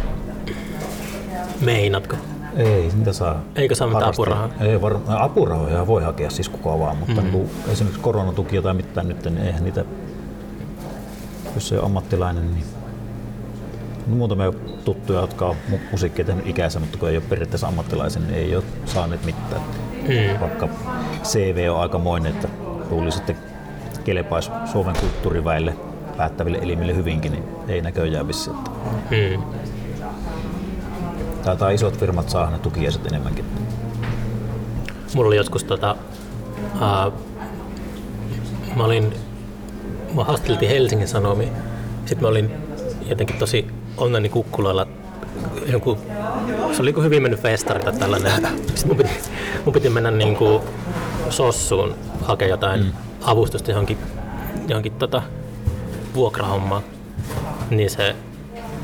[1.66, 2.16] Meinatko?
[2.56, 3.42] Ei, niitä saa.
[3.56, 4.48] Eikö saa mitään apurahaa?
[4.60, 7.26] Ei varmaan, apurahoja voi hakea siis kuka vaan, mutta Mhm.
[7.26, 7.32] mm.
[7.32, 9.84] niin esimerkiksi koronatukia tai mitään nyt, niin eihän niitä,
[11.54, 12.64] jos ei ole ammattilainen, niin
[14.06, 14.52] no, muutamia
[14.84, 18.56] tuttuja, jotka on mu- musiikkia tehnyt ikänsä, mutta kun ei ole periaatteessa ammattilaisen, niin ei
[18.56, 19.62] ole saaneet mitään.
[20.02, 20.40] Mm.
[20.40, 20.68] Vaikka
[21.22, 22.48] CV on aikamoinen, että
[22.90, 23.34] luulisi, että
[24.04, 25.74] kelpaisi Suomen kulttuuriväelle
[26.16, 28.50] päättäville elimille hyvinkin, niin ei näköjään vissi.
[28.50, 29.42] Mm.
[31.46, 33.44] Taitaa isot firmat saa ne tukia sitten enemmänkin.
[35.14, 35.96] Mulla oli joskus tota,
[36.74, 37.12] uh,
[38.76, 39.14] mä olin,
[40.14, 41.48] mä haasteltiin Helsingin Sanomia.
[42.06, 42.52] Sitten mä olin
[43.08, 43.66] jotenkin tosi
[43.96, 44.86] onneni kukkuloilla
[45.66, 45.98] joku,
[46.72, 48.32] se oli hyvin mennyt festari tai tällainen.
[48.74, 49.10] Sitten mun piti,
[49.64, 50.62] mun piti mennä niin kuin
[51.30, 52.92] sossuun hakea jotain mm.
[53.22, 53.98] avustusta johonkin,
[54.68, 55.22] johonkin tota,
[56.14, 56.82] vuokrahommaan.
[57.70, 58.16] Niin se,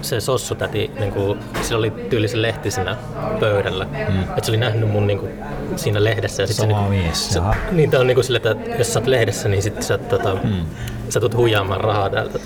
[0.03, 2.97] se sossu täti, niin kuin, sillä oli tyylisen lehti siinä
[3.41, 3.85] pöydällä.
[3.85, 4.23] Mm.
[4.23, 5.33] Että se oli nähnyt mun niin kuin,
[5.77, 6.43] siinä lehdessä.
[6.43, 7.55] Ja sit Sama se, mies, se, jaha.
[7.73, 10.35] niin tää on niin kuin sille, että jos sä oot lehdessä, niin sit sä, tota,
[10.45, 10.65] mm.
[11.09, 12.39] sä tulet huijaamaan rahaa täältä.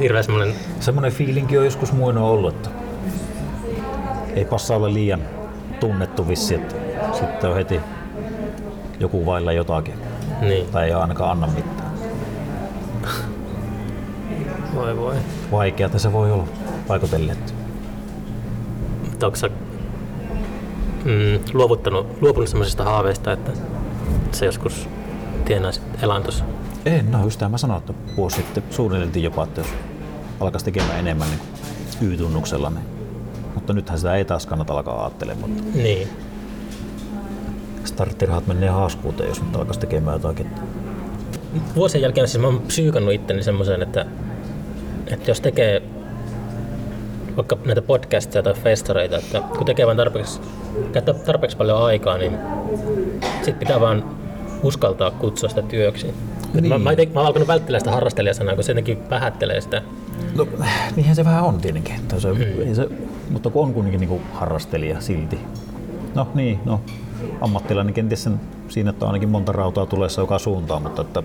[0.00, 2.70] Hirveä semmonen, Semmoinen fiilinki on joskus muinoin ollut, että
[4.36, 5.20] ei passa olla liian
[5.80, 6.74] tunnettu vissi, että
[7.12, 7.80] sitten on heti
[9.00, 9.94] joku vailla jotakin.
[10.40, 11.92] niin, Tai ei ainakaan anna mitään.
[14.74, 15.14] voi voi.
[15.52, 16.44] Vaikeata se voi olla
[16.88, 17.36] paikotelle.
[19.10, 19.50] Mutta onko sä
[21.04, 23.52] mm, luovuttanut, luopunut semmoisista haaveista, että
[24.32, 24.88] sä joskus
[25.44, 26.44] tienaisit elantos?
[26.86, 29.68] En, no just tämä mä sanoin, että vuosi sitten suunniteltiin jopa, että jos
[30.40, 32.94] alkaisi tekemään enemmän niin Y-tunnuksella, niin
[33.54, 35.50] mutta nythän sitä ei taas kannata alkaa ajattelemaan.
[35.74, 36.08] Niin.
[37.84, 40.50] Starttirahat menee haaskuuteen, jos nyt alkaisi tekemään jotakin.
[41.76, 44.06] Vuosien jälkeen siis mä oon psyykannut itteni semmoiseen, että,
[45.06, 45.82] että jos tekee
[47.36, 50.40] vaikka näitä podcasteja tai festareita, että kun tekee vain tarpeeksi,
[50.92, 52.38] käyttää tarpeeksi paljon aikaa, niin
[53.42, 54.04] sit pitää vaan
[54.62, 56.06] uskaltaa kutsua sitä työksi.
[56.06, 56.14] Niin.
[56.54, 56.68] Niin.
[56.68, 59.82] Mä, mä, ite, mä oon alkanut välttää sitä harrastelijasanaa, kun se jotenkin vähättelee sitä.
[60.36, 60.46] No,
[60.96, 61.94] niinhän se vähän on tietenkin.
[62.18, 62.28] Se,
[62.66, 62.88] ei se,
[63.30, 65.38] mutta kun on kuitenkin niin harrastelija silti.
[66.14, 66.80] No niin, no
[67.40, 71.22] ammattilainen kenties sen, siinä, että on ainakin monta rautaa tulessa joka suuntaan, mutta että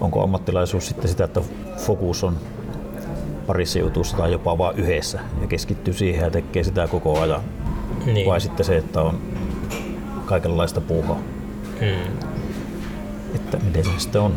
[0.00, 1.40] onko ammattilaisuus sitten sitä, että
[1.76, 2.36] fokus on
[3.50, 7.40] parissa jutussa tai jopa vain yhdessä ja keskittyy siihen ja tekee sitä koko ajan.
[8.06, 8.26] Niin.
[8.26, 9.18] Vai sitten se, että on
[10.26, 11.18] kaikenlaista puuhaa.
[11.80, 12.18] Hmm.
[13.34, 14.34] Että miten se sitten on.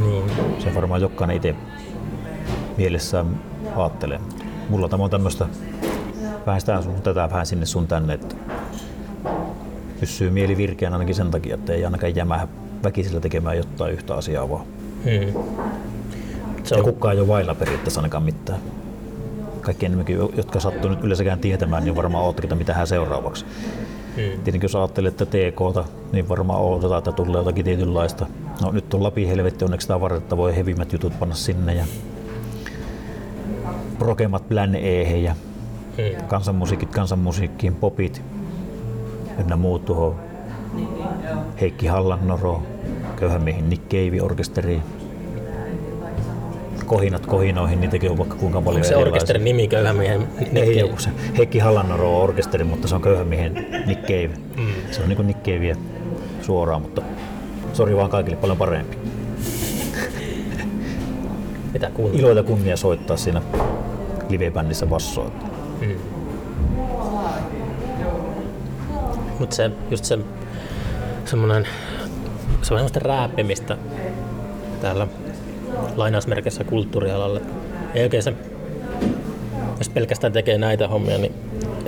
[0.00, 0.30] Niin.
[0.58, 1.54] Se varmaan jokainen itse
[2.76, 3.40] mielessään
[3.76, 4.20] ajattelee.
[4.68, 5.46] Mulla tämä on tämmöistä
[6.46, 8.36] vähän sitä sun tätä, vähän sinne sun tänne, että
[10.00, 12.48] pysyy mieli virkeänä ainakin sen takia, että ei ainakaan jämähä
[12.84, 14.66] väkisellä tekemään jotain yhtä asiaa vaan.
[15.04, 15.42] Hmm.
[16.64, 18.58] Se on, kukaan ei ole vailla periaatteessa ainakaan mitään.
[19.60, 23.44] Kaikki enemmänkin, jotka sattuu nyt yleensäkään tietämään, niin varmaan että mitä hän seuraavaksi.
[24.16, 24.22] hmm.
[24.44, 28.26] Tietenkin jos ajattelee, että TK, niin varmaan odotetaan, että tulee jotakin tietynlaista.
[28.62, 31.84] No nyt on Lapin helvetti onneksi sitä varten, että voi hevimmät jutut panna sinne ja
[33.98, 35.34] prokemat Plan E ja
[35.96, 36.26] Hmm.
[36.28, 38.22] kansanmusiikit kansanmusiikkiin, popit
[39.40, 40.14] ynnä muut tuohon.
[41.60, 42.62] Heikki Hallannoro,
[43.16, 44.82] köyhän miehen Nick Cave orkesteri.
[46.92, 49.12] Kohinat kohinoihin, niitäkin on vaikka kuinka paljon Se erilaisia.
[49.12, 51.10] orkesterin nimi köyhän miehen Ei joku se.
[51.36, 54.30] Heikki Hallannoro on orkesteri, mutta se on köyhän miehen Nick Cave.
[54.56, 54.72] Mm.
[54.90, 55.76] Se on niinku Nick Cavea
[56.42, 57.02] suoraan, mutta
[57.72, 58.96] sori vaan kaikille paljon parempi.
[61.72, 62.18] Mitä kuuluu?
[62.18, 63.42] Ilo ja kunnia soittaa siinä
[64.28, 65.30] livebändissä bassoa.
[65.80, 65.94] Mm.
[69.38, 70.18] Mutta se, just se
[71.24, 71.64] semmoinen,
[72.62, 73.76] se on semmoista rääppimistä
[74.80, 75.06] täällä
[75.96, 77.40] lainausmerkissä kulttuurialalla.
[77.94, 78.34] Ei oikein se,
[79.78, 81.34] jos pelkästään tekee näitä hommia, niin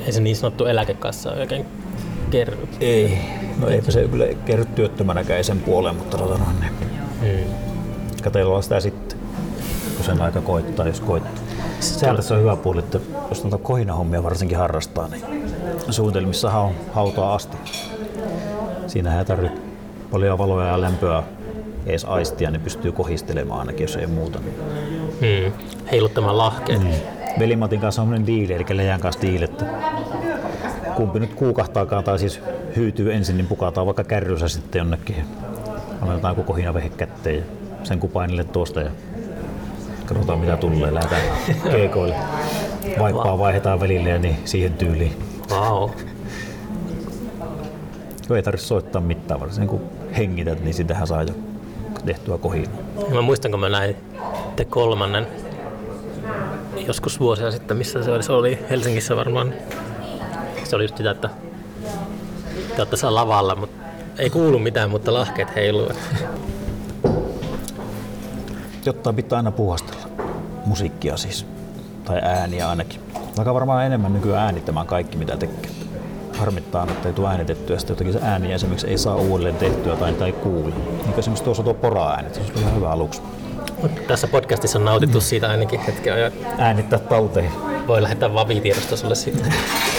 [0.07, 1.66] ei se niin sanottu eläkekassa oikein
[2.30, 2.68] kerry.
[2.80, 3.18] Ei.
[3.61, 6.72] No eipä se kyllä kerry työttömänäkään sen puoleen, mutta tota noin, niin
[7.22, 8.61] Mm.
[8.62, 9.18] sitä sitten,
[9.97, 11.45] kun sen aika koittaa, jos koittaa.
[11.80, 15.22] Sehän tässä on hyvä puoli, että jos noita kohinahommia varsinkin harrastaa, niin
[15.90, 17.57] suunnitelmissahan on hautaa asti.
[18.86, 19.59] Siinähän ei tarvitse
[20.11, 21.22] paljon valoja ja lämpöä
[21.87, 24.39] edes aistia, niin pystyy kohistelemaan ainakin, jos ei muuta.
[24.39, 25.53] Mm.
[25.93, 26.82] Heiluttamaan lahkeet.
[26.82, 26.91] Mm.
[27.39, 29.64] Velimatin kanssa on sellainen diili, eli Lejan kanssa diili, että
[30.97, 32.41] kumpi nyt kuukahtaakaan tai siis
[32.76, 35.24] hyytyy ensin, niin pukataan vaikka kärrysä sitten jonnekin.
[36.01, 37.45] Annetaan koko hinavehe kätteen ja
[37.82, 38.91] sen kupainille tuosta ja
[40.07, 40.95] katsotaan mitä tulee.
[40.95, 41.22] Lähdetään
[41.72, 42.14] keikoille.
[42.99, 45.16] Vaippaa vaihdetaan välille ja niin siihen tyyliin.
[45.51, 45.91] Wow.
[48.28, 51.35] Kun ei tarvitse soittaa mitään, varsinkin kun hengität, niin sitähän saa jo
[52.07, 52.71] tehtyä kohina.
[53.13, 53.97] Mä muistan, kun mä näin
[54.57, 55.27] te kolmannen
[56.87, 59.55] joskus vuosia sitten, missä se oli, se oli Helsingissä varmaan.
[60.65, 61.31] Se oli just sitä, että
[62.77, 63.85] te olette siellä lavalla, mutta
[64.19, 65.89] ei kuulu mitään, mutta lahkeet heiluu.
[68.85, 70.09] Jotta pitää aina puhastella.
[70.67, 71.47] Musiikkia siis.
[72.05, 73.01] Tai ääniä ainakin.
[73.37, 75.84] Vaikka varmaan enemmän nykyään äänittämään kaikki mitä tekee.
[76.39, 80.12] Harmittaa, että ei tule äänitettyä, sitten jotakin se ääniä esimerkiksi ei saa uudelleen tehtyä tai,
[80.12, 80.72] tai kuule.
[81.05, 83.22] Niin esimerkiksi tuossa tuo pora-ääni, se olisi ihan hyvä aluksi.
[83.82, 86.32] Mut tässä podcastissa on nautittu siitä ainakin hetken ajan.
[86.59, 87.51] Äänittää talteen,
[87.87, 89.39] Voi lähettää Vavi-tiedosto sulle siitä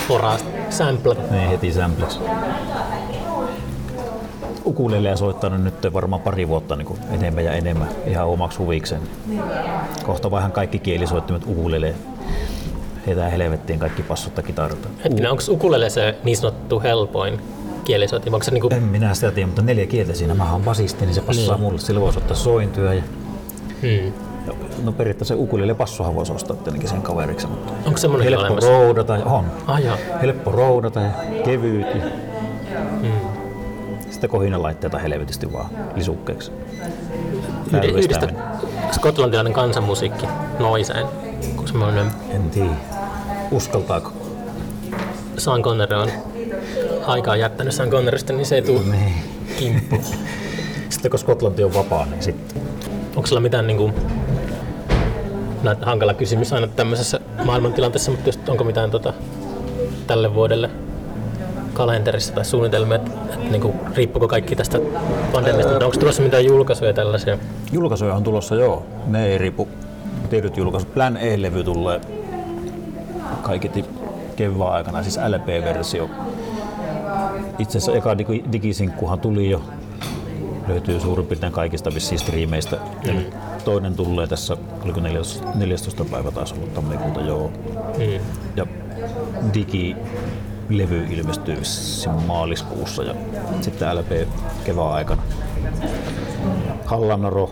[0.08, 0.38] poraa
[0.70, 1.16] sample.
[1.32, 2.20] niin heti sampleksi.
[4.66, 9.02] Ukulele ja soittanut nyt varmaan pari vuotta niin kuin enemmän ja enemmän ihan omaksi huvikseen.
[10.04, 11.94] Kohta vaihan kaikki kielisoittimet ukulele.
[13.08, 14.88] Heitään helvettiin kaikki passut ja kitarta.
[15.04, 17.40] Hetkinen, onko ukulele se niin sanottu helpoin
[17.84, 18.34] kielisoitin?
[18.34, 20.34] Onko se niinku, En minä sitä tiedä, mutta neljä kieltä siinä.
[20.34, 21.64] Mä oon basisti, niin se passaa Niin.
[21.64, 21.80] mulle.
[21.80, 22.94] Sillä voisi ottaa sointyä.
[22.94, 23.04] Ja,
[23.82, 24.14] hmm.
[24.84, 27.48] no periaatteessa se ukulele passohan voisi ostaa tietenkin sen kaveriksi.
[27.48, 28.70] Mutta onko semmoinen helppo olemassa?
[28.70, 29.14] roudata.
[29.14, 29.46] On.
[29.68, 29.98] Ah, joo.
[30.22, 31.12] Helppo roudata ja
[31.46, 31.88] kevyt.
[31.96, 32.02] Ja
[33.02, 33.12] Hmm.
[34.10, 36.52] sitten kohinalaitteita helvetisti vaan lisukkeeksi.
[37.74, 38.28] Yhdi, yhdistä
[38.92, 40.26] skotlantilainen kansanmusiikki
[40.60, 41.06] noiseen,
[41.66, 42.70] kun semmoinen En tiedä.
[43.52, 44.14] Uskaltaako?
[45.38, 46.10] Sean Connery on
[47.08, 49.14] aikaa jättänyt Sean Connerysta, niin se ei tule Niin.
[49.60, 49.96] kimppu.
[50.90, 52.62] Sitten kun Skotlanti on vapaa, niin sitten.
[53.16, 53.92] Onko sulla mitään niinku,
[55.64, 59.14] no, hankala kysymys aina tämmöisessä maailmantilanteessa, mutta just onko mitään tota,
[60.08, 60.70] tälle vuodelle
[61.74, 64.80] kalenterissa tai suunnitelmia, että, että niinku, riippuuko kaikki tästä
[65.32, 67.38] pandemiasta, mutta onko tulossa mitään julkaisuja tällaisia?
[67.72, 68.86] Julkaisuja on tulossa joo.
[69.08, 69.68] Ne ei riipu
[70.36, 70.94] tietyt julkaisut.
[70.94, 72.02] Plan E-levy tulee
[73.42, 73.86] kaiketi
[74.36, 76.10] kevään aikana, siis LP-versio.
[77.60, 79.62] Itse asiassa eka digi- digisinkkuhan tuli jo.
[80.68, 82.78] Löytyy suurin piirtein kaikista vissiin striimeistä.
[83.04, 83.34] Ja nyt
[83.66, 87.52] toinen tulee tässä, oliko 14, 14 päivä taas ollut tammikuuta, joo.
[87.98, 88.20] Mm.
[88.56, 88.68] Ja
[89.54, 89.96] digi
[90.70, 91.58] levy ilmestyy
[92.28, 93.16] maaliskuussa ja
[93.62, 94.28] sitten LP
[94.66, 95.22] kevään aikana.
[96.86, 97.52] Hallanoro,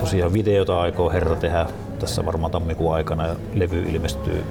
[0.00, 1.66] tosiaan videota aikoo herra tehdä
[1.98, 4.44] tässä varmaan tammikuun aikana ja levy ilmestyy,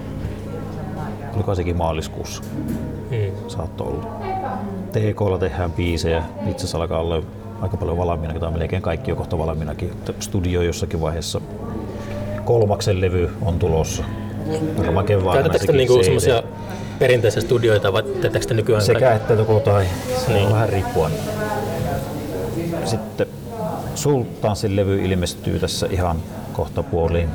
[1.35, 2.43] oliko sekin maaliskuussa,
[3.11, 3.31] Mm.
[3.47, 4.05] saattoi olla.
[4.91, 7.23] TKlla tehdään biisejä, itse asiassa alkaa olla
[7.61, 9.91] aika paljon valmiina, tai melkein kaikki on kohta valmiinakin.
[10.19, 11.41] Studio jossakin vaiheessa.
[12.45, 14.03] Kolmaksen levy on tulossa.
[14.77, 16.43] Varmaan kevään te sekin niinku semmoisia
[16.99, 19.85] perinteisiä studioita vai teettekö te nykyään Sekä että joko tai.
[20.25, 20.45] Se Niin.
[20.47, 21.11] on vähän riippuen.
[22.85, 23.27] Sitten
[23.99, 26.17] Sultaansin levy ilmestyy tässä ihan
[26.53, 27.29] kohta puoliin.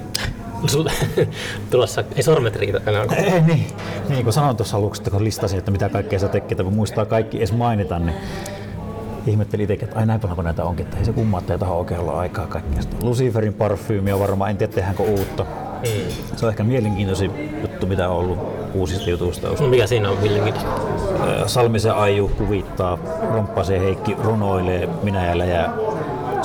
[1.71, 3.05] Tulossa, ei sormet riitä enää.
[3.17, 3.67] Ei, niin.
[4.09, 7.05] niin kuin sanoin tuossa aluksi, että kun listasin, että mitä kaikkea sä tekee, kun muistaa
[7.05, 8.17] kaikki edes mainita, niin
[9.27, 11.79] ihmettelin itsekin, että ai näin paljon näitä onkin, että ei se kummaa, että ei taho
[11.79, 12.83] oikein olla aikaa kaikkea.
[12.83, 15.45] Sitten Luciferin parfyymi on varmaan, en tiedä tehdäänkö uutta.
[15.45, 16.37] Mm.
[16.37, 18.39] Se on ehkä mielenkiintoisin juttu, mitä on ollut
[18.75, 19.49] uusista jutuista.
[19.61, 20.69] No mikä siinä on mielenkiintoista?
[21.47, 22.99] Salmisen Aiju kuvittaa,
[23.33, 25.71] Romppasen Heikki runoilee, minä ja Läjä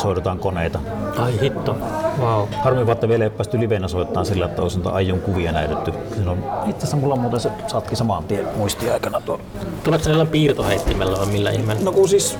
[0.02, 0.80] soitetaan koneita.
[1.18, 1.78] Ai hitto.
[2.20, 2.48] Wow.
[2.64, 5.94] Harmi vaan, että vielä ei päästy livenä soittaa sillä, että olisi noita Aijun kuvia näytetty.
[6.16, 9.44] Siinä on, itse asiassa mulla on muuten se saatkin saman tien muistiaikana tuolla.
[9.84, 11.84] Tuleeko se jollain piirtoheittimellä vai millä ihmeellä?
[11.84, 12.38] No kun siis,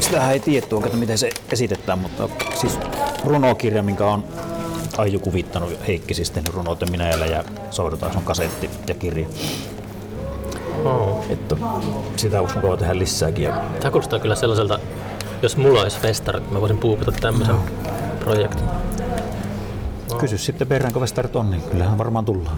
[0.00, 2.78] sitähän ei tiedetty oikein, että miten se esitetään, mutta siis
[3.24, 4.24] runokirja, minkä on
[4.98, 8.94] Aiju kuvittanut, Heikki siis tehnyt runot ja minä ja Läjä soitetaan, se on kasetti ja
[8.94, 9.26] kirja.
[10.84, 11.24] Oh.
[11.30, 11.56] Että
[12.16, 13.44] sitä olisi mukava tehdä lisääkin.
[13.44, 14.78] Ja Tämä kuulostaa kyllä sellaiselta,
[15.44, 17.56] jos mulla olisi festari, mä voisin puupata tämmöisen
[18.20, 18.64] projektin.
[20.18, 22.56] Kysy sitten perään, kun festarit on, niin kyllähän varmaan tullaan.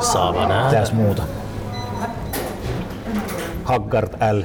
[0.00, 0.70] Saava nähdä.
[0.70, 1.22] Mitäs muuta?
[3.64, 4.42] Haggard L.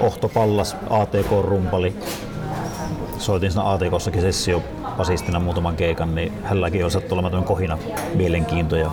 [0.00, 1.96] Ohto Pallas, ATK-rumpali.
[3.18, 4.62] Soitin siinä ATKssakin sessio
[4.96, 7.78] basistina muutaman keikan, niin hänelläkin on sattu olemaan kohina
[8.14, 8.76] mielenkiinto.
[8.76, 8.90] Ja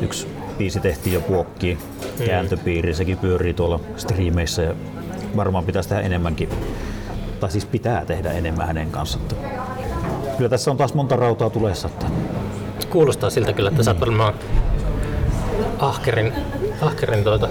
[0.00, 1.78] yksi biisi tehtiin jo puokkiin,
[2.26, 4.74] kääntöpiiri, sekin pyörii tuolla striimeissä ja
[5.36, 6.48] varmaan pitäisi tehdä enemmänkin.
[7.40, 9.24] Tai siis pitää tehdä enemmän hänen kanssaan.
[10.36, 11.88] Kyllä tässä on taas monta rautaa tulessa.
[11.88, 12.06] Että
[12.90, 14.34] Kuulostaa siltä kyllä, että sä oot varmaan
[15.78, 16.32] ahkerin,
[16.80, 17.48] ahkerin tuota.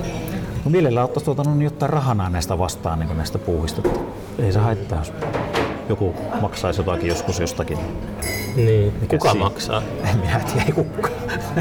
[0.65, 3.81] No mielellään ottaisi tuota, no, niin jotain rahanaa näistä vastaan niin näistä puuhista.
[4.39, 5.13] Ei se haittaa, jos
[5.89, 7.77] joku maksaisi jotakin joskus jostakin.
[8.55, 8.93] Niin.
[9.07, 9.45] Kuka siinä?
[9.45, 9.81] maksaa?
[10.11, 11.13] En minä tiedä, ei kukaan.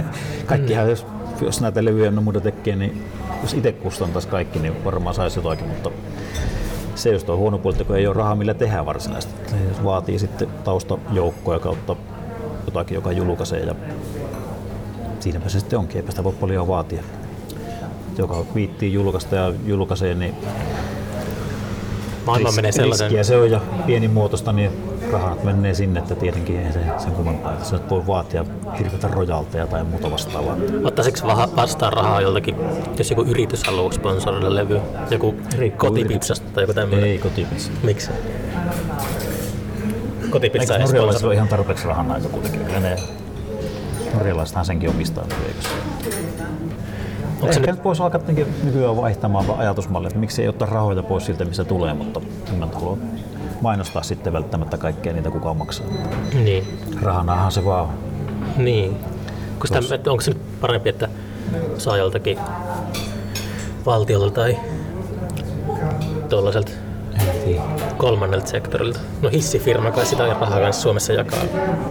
[0.46, 1.06] Kaikkihan, jos,
[1.40, 3.04] jos näitä levyjä ja muuta tekee, niin
[3.42, 5.90] jos itse kustantaisi kaikki, niin varmaan saisi jotakin, mutta
[6.94, 9.34] se just on huono puoli, että kun ei ole rahaa millä tehdä varsinaisesti.
[9.50, 11.96] Se vaatii sitten taustajoukkoja kautta
[12.66, 13.74] jotakin, joka julkaisee ja
[15.20, 17.02] siinäpä se sitten onkin, eipä sitä voi paljon vaatia.
[18.18, 20.34] Joka viittii julkaista ja julkaisee, niin
[22.26, 23.06] Maailma menee sellaisen...
[23.06, 24.70] riskiä se on ja pienimuotoista, niin
[25.12, 27.64] rahat menee sinne, että tietenkin ei se sen kummempaa.
[27.64, 28.44] Se nyt voi vaatia
[28.78, 30.56] hirveätä rojalteja tai muuta vastaavaa.
[30.84, 32.56] Ottaisiko vaha- vastaan rahaa joltakin,
[32.98, 34.80] jos joku yritys haluaa sponsoroida levyä?
[35.10, 37.04] Joku Riippuu kotipipsasta tai joku tämmöinen?
[37.04, 37.70] Ei kotipissa.
[37.82, 38.10] Miksi?
[40.30, 42.82] Kotipizza Eikö ei norjalaiset ole ihan tarpeeksi rahan aika kuitenkin?
[42.82, 42.96] Ne
[44.14, 45.68] norjalaisethan senkin omistaa, eikö se?
[47.40, 47.70] Onko se Ehkä nyt...
[47.70, 48.20] nyt voisi alkaa
[48.64, 52.64] nykyään vaihtamaan ajatusmallia, että miksi ei ottaa rahoja pois siltä, missä tulee, mutta en mä
[52.64, 52.98] nyt halua
[53.60, 55.86] mainostaa sitten välttämättä kaikkea niitä, kuka maksaa.
[56.34, 56.78] Niin.
[57.02, 57.90] Rahanahan se vaan on.
[58.56, 58.96] Niin.
[59.58, 61.08] Kun sitä, että onko se nyt parempi, että
[61.78, 62.38] saa joltakin
[63.86, 64.56] valtiolta tai
[66.28, 66.72] tuollaiselta
[67.96, 69.00] kolmannelta sektorilta?
[69.22, 71.38] No hissifirma kai sitä rahaa kanssa Suomessa jakaa.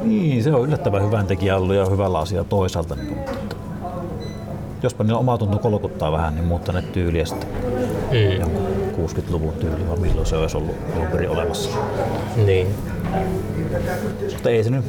[0.03, 2.95] Niin, se on yllättävän hyvän tekijä ollut ja hyvällä asia toisaalta.
[2.95, 3.55] Mutta
[4.83, 7.49] jospa niillä oma tuntuu kolkuttaa vähän, niin muuttaa ne tyyliä sitten
[8.11, 8.39] Mm.
[8.39, 8.67] jonkun
[8.97, 11.69] 60-luvun tyyli, vaan milloin se olisi ollut alun perin olemassa.
[12.45, 12.67] Niin.
[14.33, 14.85] Mutta ei se nyt,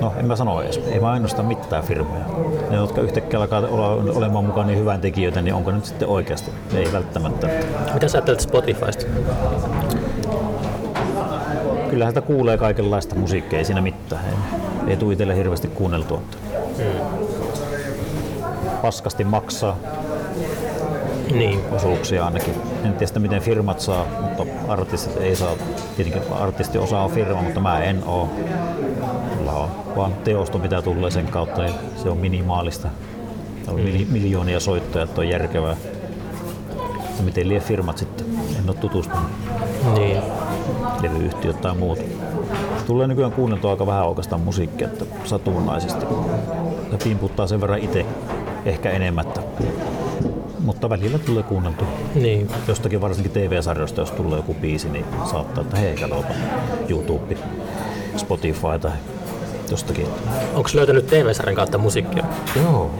[0.00, 2.24] no en mä sano edes, ei mä ainoastaan mitään firmoja.
[2.70, 6.50] Ne, jotka yhtäkkiä alkaa olla, olemaan mukaan niin hyvän tekijöitä, niin onko nyt sitten oikeasti?
[6.74, 7.48] Ei välttämättä.
[7.94, 9.06] Mitä sä ajattelet Spotifysta?
[11.90, 14.24] Kyllähän sitä kuulee kaikenlaista musiikkia, ei siinä mitään.
[14.24, 16.22] Ei, ei tule itselle hirveästi kuunneltua.
[18.82, 19.76] Paskasti maksaa
[21.32, 21.60] Niin.
[21.72, 22.54] osuuksia ainakin.
[22.84, 25.52] En tiedä sitä, miten firmat saa, mutta artistit ei saa.
[25.96, 28.28] Tietenkin artisti osa on firma, mutta mä en oo.
[29.36, 31.72] Mulla on vaan teosto, mitä tulee sen kautta, ja
[32.02, 32.88] se on minimaalista.
[33.68, 35.76] On mili- miljoonia soittoja, että on järkevää.
[37.18, 38.26] Ja miten lie firmat sitten?
[38.58, 39.26] En ole tutustunut.
[39.94, 40.22] Niin.
[41.02, 41.98] levyyhtiöt tai muut.
[42.86, 46.06] Tulee nykyään kuunneltua aika vähän oikeastaan musiikkia, että satunnaisesti.
[46.92, 48.06] Ja pimputtaa sen verran itse
[48.64, 49.40] ehkä enemmän, että
[50.64, 51.84] mutta välillä tulee kuunneltu.
[52.14, 52.50] Niin.
[52.68, 56.34] Jostakin varsinkin TV-sarjoista, jos tulee joku biisi, niin saattaa, että hei, katsopa
[56.88, 57.36] YouTube,
[58.16, 58.90] Spotify tai
[59.70, 60.06] jostakin.
[60.54, 62.24] Onko löytänyt TV-sarjan kautta musiikkia?
[62.62, 62.90] Joo.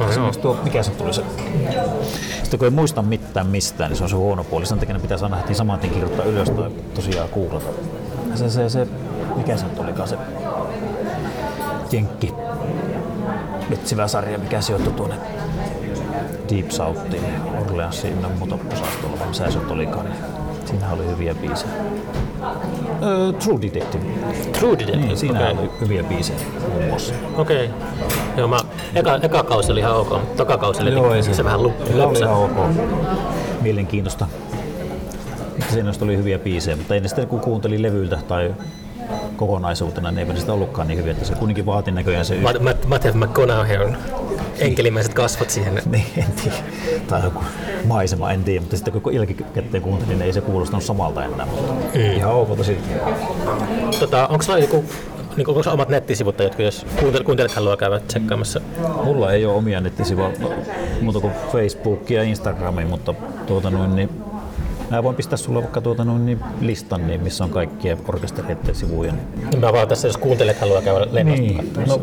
[0.00, 1.22] Ah, Esimerkiksi tuo, mikä se tuli se?
[2.42, 4.66] Sitten kun ei muista mitään mistään, niin se on se huono puoli.
[4.66, 7.66] Sen takia ne pitäisi aina heti saman tien kirjoittaa ylös tai tosiaan kuulata.
[8.34, 8.86] Se, se, se,
[9.36, 10.16] mikä se nyt olikaan se
[11.92, 12.34] jenkki
[13.70, 15.16] etsivä sarja, mikä sijoittui tuonne
[16.50, 17.24] Deep Southiin,
[17.66, 20.04] Orleansiin ynnä muuta osastolla, vai missä se olikaan.
[20.06, 20.16] Niin
[20.64, 21.72] siinä oli hyviä biisejä.
[23.02, 24.04] Öö, True Detective.
[24.58, 25.06] True Detective?
[25.06, 25.52] Niin, siinä okei.
[25.58, 26.38] oli hyviä biisejä
[26.72, 27.14] muun muassa.
[27.36, 27.64] Okei.
[27.66, 27.78] Okay.
[28.36, 28.58] Joo, mä,
[28.94, 31.62] eka, eka kausi oli ihan ok, mutta toka kausi oli Joo, ei se, se- vähän
[31.62, 32.24] lu- Kyllä oli löpsä.
[32.24, 32.76] ihan ok.
[33.62, 34.26] Mielenkiintoista.
[35.70, 38.54] Siinä oli hyviä biisejä, mutta ei ne sitten kun kuuntelin levyltä tai
[39.36, 42.58] kokonaisuutena, niin eipä ne sitä ollutkaan niin hyviä, että se kuitenkin vaati näköjään se Matt-
[42.62, 43.96] Matt- Matthew McConaughey on
[44.60, 45.74] enkelimäiset kasvot siihen.
[45.92, 46.56] niin, en tiedä.
[47.08, 47.44] Tai joku
[47.84, 51.46] maisema, en tiedä, mutta sitten kun jälkikäteen kuuntelin, niin ei se kuulostanut samalta enää.
[51.46, 52.00] Mutta mm.
[52.00, 52.88] Ihan ok silti.
[54.00, 54.84] Tota, onko sulla joku,
[55.36, 58.60] niin onko omat nettisivut, tai jotkut, jos kuuntel- kuuntelijat haluaa käydä tsekkaamassa?
[59.04, 60.30] Mulla ei ole omia nettisivuja
[61.00, 63.14] muuta kuin Facebook ja Instagrami, mutta
[63.46, 64.10] tuota noin, niin
[64.90, 69.12] Mä voin pistää sulle vaikka tuota noin, niin listan, niin, missä on kaikkia orkestereiden sivuja.
[69.12, 72.00] Niin Mä vaan tässä, jos kuuntelijat haluaa käydä lennosta Niin, no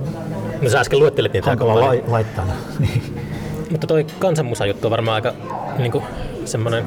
[0.61, 2.03] No sä äsken luettelit niitä aika hankala paljon.
[2.05, 2.45] lai, laittaa.
[3.71, 5.33] Mutta toi kansanmusa-juttu on varmaan aika
[5.77, 6.03] niin kuin,
[6.45, 6.85] semmoinen,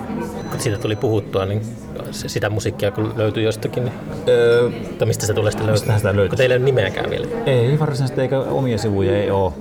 [0.50, 1.62] kun siitä tuli puhuttua, niin
[2.10, 3.94] se- sitä musiikkia kun löytyy jostakin, niin,
[4.28, 5.96] Öö, tai mistä se tulee sitten löytyy?
[5.96, 6.28] Sitä löytyy?
[6.28, 7.26] Kun teillä ei ole nimeäkään vielä.
[7.46, 9.52] ei varsinaisesti eikä omia sivuja ei ole.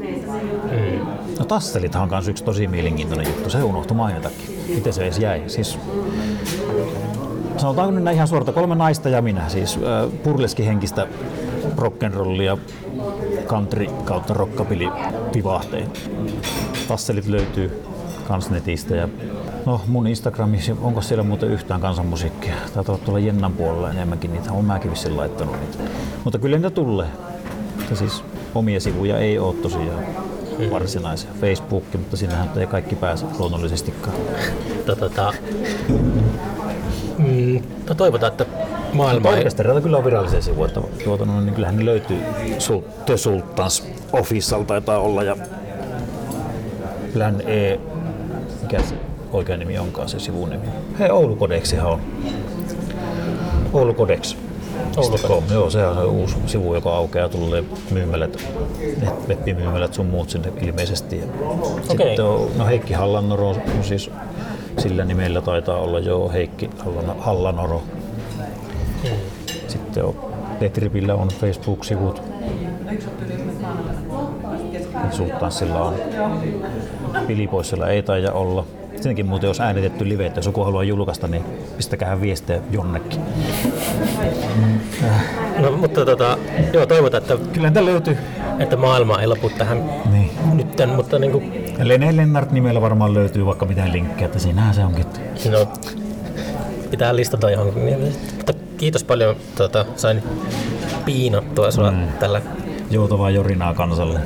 [0.72, 1.00] Mm.
[1.40, 4.60] No Tasselithan on myös yksi tosi mielenkiintoinen juttu, se unohtui mainitakin.
[4.76, 5.42] Miten se edes jäi?
[5.48, 5.80] Siis,
[7.58, 11.08] sanotaanko nyt ihan suorata, kolme naista ja minä, siis äh, purleskihenkistä
[11.78, 12.58] rock'n'rollia,
[13.50, 14.90] country kautta rockapili
[15.34, 15.88] vivahtein.
[16.88, 17.84] Tasselit löytyy
[18.28, 19.10] kans netistä ja
[19.66, 22.54] no mun Instagramissa, onko siellä muuten yhtään kansanmusiikkia?
[22.74, 25.78] Taitaa olla tuolla Jennan puolella enemmänkin niitä, on mäkin vissiin laittanut niitä.
[26.24, 27.08] Mutta kyllä niitä tulee.
[27.78, 28.24] Mutta siis
[28.56, 30.04] omia sivuja ei ole tosiaan
[30.72, 31.30] varsinaisia.
[31.42, 34.18] Facebook, mutta sinnehän ei kaikki pääse luonnollisestikaan.
[34.86, 35.34] Tota, tota,
[37.18, 37.64] mm,
[37.98, 38.46] toivotaan, että
[38.94, 39.38] maailma ei...
[39.38, 42.18] Orkestereilla kyllä on virallisia sivuja, että tuota, no, niin kyllähän ne löytyy
[42.60, 45.36] Sul- The Sultans Official taitaa olla ja
[47.14, 47.80] Plan E,
[48.62, 48.96] mikä se
[49.34, 50.68] oikea nimi onkaan se sivun nimi.
[51.00, 52.02] Hei, Oulu Kodeksihan on.
[53.74, 54.38] Oulu Kodeks.
[54.98, 55.44] Oulu Com.
[55.52, 58.38] Joo, se on se uusi sivu, joka aukeaa tulee myymälät,
[59.28, 61.18] web-myymälät sun muut sinne ilmeisesti.
[61.20, 61.26] Ja
[61.90, 62.08] Okei.
[62.08, 64.12] Sitten on, no Heikki Hallanoro on siis
[64.78, 67.82] sillä nimellä taitaa olla jo Heikki Hallan- Hallanoro.
[69.68, 70.16] Sitten on
[70.60, 72.22] Petripillä on Facebook-sivut.
[75.12, 75.96] Sultanssilla on.
[77.28, 78.66] Pilipoissilla ei taida olla.
[79.02, 81.44] Senkin muuten jos äänitetty live, että jos joku haluaa julkaista, niin
[81.78, 83.20] pistäkää viestejä jonnekin.
[85.60, 86.38] No, mutta tota,
[86.74, 88.18] joo, toivotaan, että, Kyllä niitä löytyy.
[88.60, 90.32] että maailma ei lopu tähän Niin.
[90.54, 94.86] nytten, mutta niin kuin, Lene Lennart nimellä varmaan löytyy vaikka mitään linkkejä, että siinähän se
[94.86, 95.06] onkin.
[95.52, 95.68] no,
[96.92, 97.86] pitää listata johonkin.
[97.86, 98.00] Niin,
[98.38, 100.24] Mutta kiitos paljon, tota, sain
[101.06, 102.08] piinattua sua mm.
[102.20, 102.42] tällä.
[102.92, 104.20] Joutavaa jorinaa kansalle.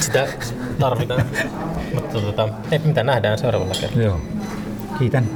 [0.00, 0.28] Sitä
[0.78, 1.24] tarvitaan.
[1.94, 4.02] mutta tota, ei mitä nähdään seuraavalla kerralla.
[4.02, 4.20] Joo.
[4.98, 5.28] Kiitän.